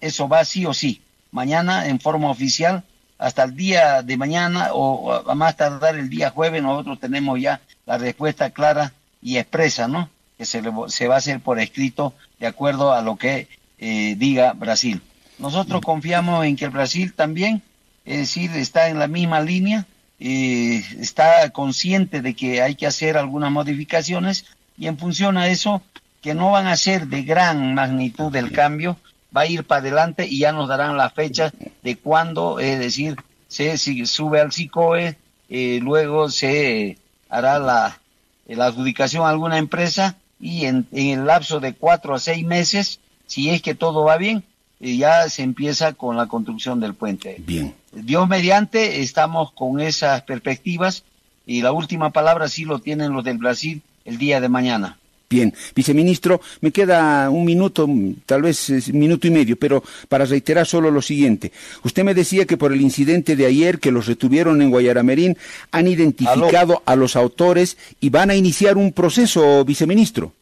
eso 0.00 0.28
va 0.28 0.44
sí 0.44 0.66
o 0.66 0.74
sí. 0.74 1.00
Mañana 1.30 1.86
en 1.86 2.00
forma 2.00 2.30
oficial, 2.30 2.84
hasta 3.18 3.44
el 3.44 3.56
día 3.56 4.02
de 4.02 4.16
mañana 4.16 4.70
o 4.72 5.12
a 5.12 5.34
más 5.34 5.56
tardar 5.56 5.96
el 5.96 6.08
día 6.08 6.30
jueves, 6.30 6.62
nosotros 6.62 7.00
tenemos 7.00 7.40
ya 7.40 7.60
la 7.86 7.98
respuesta 7.98 8.50
clara 8.50 8.92
y 9.20 9.38
expresa, 9.38 9.88
¿no? 9.88 10.08
Que 10.36 10.46
se, 10.46 10.62
se 10.88 11.08
va 11.08 11.16
a 11.16 11.18
hacer 11.18 11.40
por 11.40 11.58
escrito 11.58 12.14
de 12.38 12.46
acuerdo 12.46 12.92
a 12.92 13.02
lo 13.02 13.16
que 13.16 13.48
eh, 13.78 14.14
diga 14.16 14.52
Brasil. 14.52 15.02
Nosotros 15.38 15.80
confiamos 15.82 16.46
en 16.46 16.56
que 16.56 16.66
el 16.66 16.70
Brasil 16.70 17.12
también, 17.12 17.62
es 18.04 18.18
decir, 18.18 18.50
está 18.52 18.88
en 18.88 18.98
la 18.98 19.08
misma 19.08 19.40
línea, 19.40 19.86
eh, 20.20 20.82
está 21.00 21.50
consciente 21.50 22.22
de 22.22 22.34
que 22.34 22.62
hay 22.62 22.74
que 22.74 22.86
hacer 22.86 23.16
algunas 23.16 23.50
modificaciones 23.50 24.46
y 24.76 24.86
en 24.86 24.98
función 24.98 25.36
a 25.36 25.48
eso, 25.48 25.82
que 26.22 26.34
no 26.34 26.50
van 26.50 26.66
a 26.66 26.76
ser 26.76 27.06
de 27.06 27.22
gran 27.22 27.74
magnitud 27.74 28.32
del 28.32 28.52
cambio, 28.52 28.96
va 29.36 29.42
a 29.42 29.46
ir 29.46 29.64
para 29.64 29.80
adelante 29.80 30.26
y 30.26 30.38
ya 30.38 30.52
nos 30.52 30.68
darán 30.68 30.96
la 30.96 31.10
fecha 31.10 31.52
de 31.82 31.96
cuándo, 31.96 32.60
es 32.60 32.78
decir, 32.78 33.16
se 33.48 33.76
sube 33.78 34.40
al 34.40 34.52
SICOE, 34.52 35.16
eh, 35.48 35.80
luego 35.82 36.30
se 36.30 36.98
hará 37.28 37.58
la, 37.58 37.98
la, 38.46 38.66
adjudicación 38.66 39.24
a 39.24 39.30
alguna 39.30 39.58
empresa 39.58 40.16
y 40.40 40.66
en, 40.66 40.86
el 40.92 41.26
lapso 41.26 41.60
de 41.60 41.74
cuatro 41.74 42.14
a 42.14 42.18
seis 42.18 42.44
meses, 42.44 43.00
si 43.26 43.50
es 43.50 43.62
que 43.62 43.74
todo 43.74 44.04
va 44.04 44.16
bien, 44.16 44.44
eh, 44.80 44.96
ya 44.96 45.28
se 45.28 45.42
empieza 45.42 45.92
con 45.94 46.16
la 46.16 46.26
construcción 46.26 46.80
del 46.80 46.94
puente. 46.94 47.36
Bien. 47.38 47.74
Dios 47.92 48.28
mediante, 48.28 49.00
estamos 49.00 49.52
con 49.52 49.80
esas 49.80 50.22
perspectivas 50.22 51.04
y 51.46 51.62
la 51.62 51.72
última 51.72 52.10
palabra 52.10 52.48
sí 52.48 52.64
lo 52.64 52.78
tienen 52.78 53.12
los 53.12 53.24
del 53.24 53.38
Brasil 53.38 53.82
el 54.04 54.18
día 54.18 54.40
de 54.40 54.48
mañana. 54.48 54.98
Bien, 55.30 55.52
viceministro, 55.74 56.40
me 56.62 56.70
queda 56.70 57.28
un 57.28 57.44
minuto, 57.44 57.86
tal 58.24 58.42
vez 58.42 58.70
un 58.70 58.98
minuto 58.98 59.26
y 59.26 59.30
medio, 59.30 59.58
pero 59.58 59.84
para 60.08 60.24
reiterar 60.24 60.66
solo 60.66 60.90
lo 60.90 61.02
siguiente. 61.02 61.52
Usted 61.82 62.02
me 62.02 62.14
decía 62.14 62.46
que 62.46 62.56
por 62.56 62.72
el 62.72 62.80
incidente 62.80 63.36
de 63.36 63.44
ayer 63.44 63.78
que 63.78 63.92
los 63.92 64.06
retuvieron 64.06 64.62
en 64.62 64.70
Guayaramerín 64.70 65.36
han 65.70 65.86
identificado 65.86 66.82
a 66.86 66.96
los 66.96 67.14
autores 67.14 67.76
y 68.00 68.08
van 68.08 68.30
a 68.30 68.36
iniciar 68.36 68.78
un 68.78 68.92
proceso, 68.92 69.62
viceministro. 69.66 70.32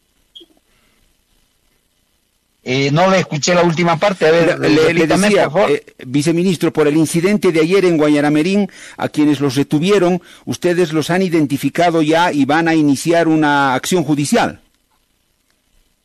Eh, 2.69 2.91
no 2.91 3.09
le 3.09 3.19
escuché 3.19 3.55
la 3.55 3.63
última 3.63 3.97
parte. 3.97 4.27
A 4.27 4.31
ver, 4.31 4.59
le, 4.59 5.07
decía, 5.07 5.49
eh, 5.69 5.85
viceministro, 6.05 6.73
por 6.73 6.87
el 6.87 6.97
incidente 6.97 7.53
de 7.53 7.61
ayer 7.61 7.85
en 7.85 7.97
Guayaramerín, 7.97 8.69
a 8.97 9.07
quienes 9.07 9.39
los 9.39 9.55
retuvieron, 9.55 10.21
ustedes 10.45 10.91
los 10.91 11.09
han 11.09 11.21
identificado 11.21 12.01
ya 12.01 12.33
y 12.33 12.43
van 12.43 12.67
a 12.67 12.75
iniciar 12.75 13.29
una 13.29 13.73
acción 13.73 14.03
judicial. 14.03 14.59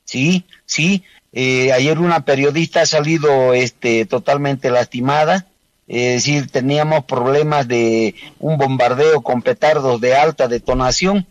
Sí, 0.05 0.45
sí. 0.65 1.03
Eh, 1.33 1.73
ayer 1.73 1.99
una 1.99 2.25
periodista 2.25 2.83
ha 2.83 2.87
salido 2.87 3.55
este, 3.55 4.07
totalmente 4.07 4.71
lastimada 4.71 5.47
es 5.89 6.25
decir, 6.25 6.49
teníamos 6.51 7.05
problemas 7.05 7.67
de 7.69 8.15
un 8.39 8.57
bombardeo 8.57 9.21
con 9.21 9.43
petardos 9.43 10.01
de 10.01 10.15
alta 10.15 10.49
detonación, 10.49 11.27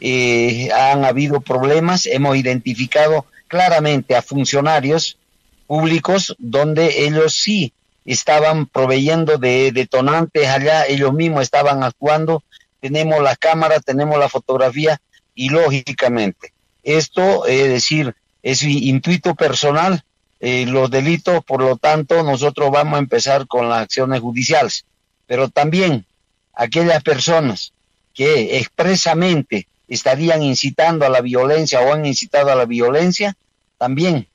eh, 0.00 0.70
han 0.72 1.04
habido 1.04 1.40
problemas, 1.40 2.06
hemos 2.06 2.36
identificado 2.36 3.26
claramente 3.50 4.14
a 4.14 4.22
funcionarios 4.22 5.18
públicos 5.66 6.36
donde 6.38 7.04
ellos 7.04 7.34
sí 7.34 7.72
estaban 8.04 8.66
proveyendo 8.66 9.38
de 9.38 9.72
detonantes 9.72 10.46
allá, 10.46 10.86
ellos 10.86 11.12
mismos 11.12 11.42
estaban 11.42 11.82
actuando, 11.82 12.44
tenemos 12.80 13.20
la 13.20 13.34
cámara, 13.34 13.80
tenemos 13.80 14.20
la 14.20 14.28
fotografía 14.28 15.00
y 15.34 15.48
lógicamente 15.48 16.52
esto, 16.84 17.44
es 17.46 17.68
decir, 17.68 18.14
es 18.44 18.62
intuito 18.62 19.34
personal, 19.34 20.04
eh, 20.38 20.64
los 20.66 20.88
delitos, 20.88 21.44
por 21.44 21.60
lo 21.60 21.76
tanto, 21.76 22.22
nosotros 22.22 22.70
vamos 22.70 22.94
a 22.94 23.00
empezar 23.00 23.48
con 23.48 23.68
las 23.68 23.82
acciones 23.82 24.20
judiciales, 24.20 24.84
pero 25.26 25.48
también 25.48 26.06
aquellas 26.54 27.02
personas 27.02 27.72
que 28.14 28.58
expresamente 28.58 29.66
estarían 29.90 30.42
incitando 30.42 31.04
a 31.04 31.10
la 31.10 31.20
violencia 31.20 31.82
o 31.82 31.92
han 31.92 32.06
incitado 32.06 32.50
a 32.50 32.54
la 32.54 32.64
violencia, 32.64 33.36
también 33.76 34.26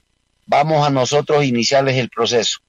vamos 0.45 0.85
a 0.85 0.91
nosotros 0.91 1.43
iniciarles 1.43 1.97
el 1.97 2.09
proceso. 2.09 2.59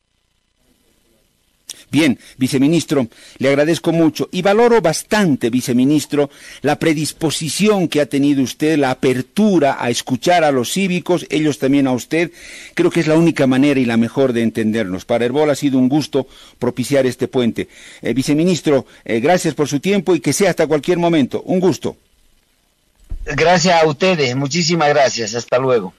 Bien, 1.90 2.18
viceministro, 2.36 3.08
le 3.38 3.48
agradezco 3.48 3.92
mucho 3.92 4.28
y 4.32 4.42
valoro 4.42 4.80
bastante, 4.80 5.50
viceministro, 5.50 6.30
la 6.62 6.78
predisposición 6.78 7.88
que 7.88 8.00
ha 8.00 8.06
tenido 8.06 8.42
usted, 8.42 8.76
la 8.76 8.90
apertura 8.90 9.76
a 9.78 9.88
escuchar 9.88 10.42
a 10.42 10.50
los 10.50 10.72
cívicos, 10.72 11.26
ellos 11.30 11.58
también 11.58 11.86
a 11.86 11.92
usted. 11.92 12.32
Creo 12.74 12.90
que 12.90 13.00
es 13.00 13.06
la 13.06 13.14
única 13.14 13.46
manera 13.46 13.78
y 13.78 13.84
la 13.84 13.96
mejor 13.96 14.32
de 14.32 14.42
entendernos. 14.42 15.04
Para 15.04 15.24
Herbol 15.24 15.50
ha 15.50 15.54
sido 15.54 15.78
un 15.78 15.88
gusto 15.88 16.26
propiciar 16.58 17.06
este 17.06 17.28
puente. 17.28 17.68
Eh, 18.02 18.14
viceministro, 18.14 18.86
eh, 19.04 19.20
gracias 19.20 19.54
por 19.54 19.68
su 19.68 19.78
tiempo 19.78 20.14
y 20.14 20.20
que 20.20 20.32
sea 20.32 20.50
hasta 20.50 20.66
cualquier 20.66 20.98
momento. 20.98 21.42
Un 21.42 21.60
gusto. 21.60 21.96
Gracias 23.26 23.82
a 23.82 23.86
ustedes, 23.86 24.36
muchísimas 24.36 24.88
gracias. 24.88 25.34
Hasta 25.34 25.58
luego. 25.58 25.92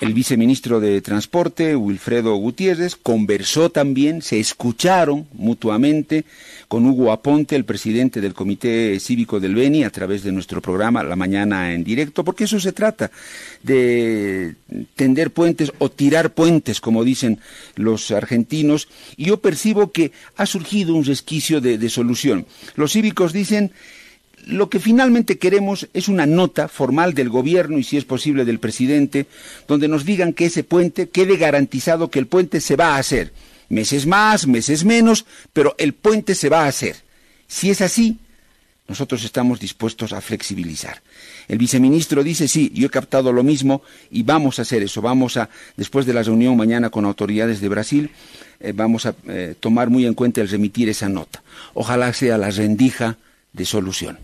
El 0.00 0.14
viceministro 0.14 0.80
de 0.80 1.00
Transporte, 1.00 1.76
Wilfredo 1.76 2.34
Gutiérrez, 2.34 2.96
conversó 2.96 3.70
también, 3.70 4.22
se 4.22 4.40
escucharon 4.40 5.28
mutuamente 5.32 6.24
con 6.66 6.86
Hugo 6.86 7.12
Aponte, 7.12 7.54
el 7.54 7.64
presidente 7.64 8.20
del 8.20 8.34
Comité 8.34 8.98
Cívico 8.98 9.38
del 9.38 9.54
Beni, 9.54 9.84
a 9.84 9.90
través 9.90 10.24
de 10.24 10.32
nuestro 10.32 10.60
programa 10.60 11.04
La 11.04 11.14
Mañana 11.14 11.72
en 11.72 11.84
Directo, 11.84 12.24
porque 12.24 12.44
eso 12.44 12.58
se 12.58 12.72
trata, 12.72 13.12
de 13.62 14.56
tender 14.96 15.30
puentes 15.30 15.72
o 15.78 15.88
tirar 15.90 16.32
puentes, 16.32 16.80
como 16.80 17.04
dicen 17.04 17.38
los 17.76 18.10
argentinos, 18.10 18.88
y 19.16 19.26
yo 19.26 19.40
percibo 19.40 19.92
que 19.92 20.10
ha 20.36 20.46
surgido 20.46 20.94
un 20.94 21.04
resquicio 21.04 21.60
de, 21.60 21.78
de 21.78 21.90
solución. 21.90 22.46
Los 22.74 22.92
cívicos 22.92 23.32
dicen 23.32 23.70
lo 24.46 24.68
que 24.68 24.80
finalmente 24.80 25.38
queremos 25.38 25.88
es 25.94 26.08
una 26.08 26.26
nota 26.26 26.68
formal 26.68 27.14
del 27.14 27.28
gobierno 27.28 27.78
y 27.78 27.84
si 27.84 27.96
es 27.96 28.04
posible 28.04 28.44
del 28.44 28.58
presidente, 28.58 29.26
donde 29.68 29.88
nos 29.88 30.04
digan 30.04 30.32
que 30.32 30.46
ese 30.46 30.64
puente 30.64 31.08
quede 31.08 31.36
garantizado 31.36 32.10
que 32.10 32.18
el 32.18 32.26
puente 32.26 32.60
se 32.60 32.76
va 32.76 32.96
a 32.96 32.98
hacer. 32.98 33.32
Meses 33.68 34.06
más, 34.06 34.46
meses 34.46 34.84
menos, 34.84 35.24
pero 35.52 35.74
el 35.78 35.92
puente 35.94 36.34
se 36.34 36.48
va 36.48 36.64
a 36.64 36.68
hacer. 36.68 36.96
Si 37.46 37.70
es 37.70 37.80
así, 37.80 38.18
nosotros 38.88 39.24
estamos 39.24 39.60
dispuestos 39.60 40.12
a 40.12 40.20
flexibilizar. 40.20 41.00
El 41.48 41.58
viceministro 41.58 42.22
dice, 42.22 42.48
sí, 42.48 42.70
yo 42.74 42.86
he 42.86 42.90
captado 42.90 43.32
lo 43.32 43.42
mismo 43.42 43.82
y 44.10 44.22
vamos 44.22 44.58
a 44.58 44.62
hacer 44.62 44.82
eso. 44.82 45.00
Vamos 45.00 45.36
a, 45.36 45.48
después 45.76 46.04
de 46.04 46.14
la 46.14 46.22
reunión 46.22 46.56
mañana 46.56 46.90
con 46.90 47.04
autoridades 47.04 47.60
de 47.60 47.68
Brasil, 47.68 48.10
eh, 48.60 48.72
vamos 48.74 49.06
a 49.06 49.14
eh, 49.28 49.54
tomar 49.58 49.88
muy 49.88 50.04
en 50.04 50.14
cuenta 50.14 50.40
el 50.40 50.48
remitir 50.48 50.88
esa 50.88 51.08
nota. 51.08 51.42
Ojalá 51.74 52.12
sea 52.12 52.36
la 52.38 52.50
rendija 52.50 53.16
de 53.52 53.64
solución. 53.64 54.18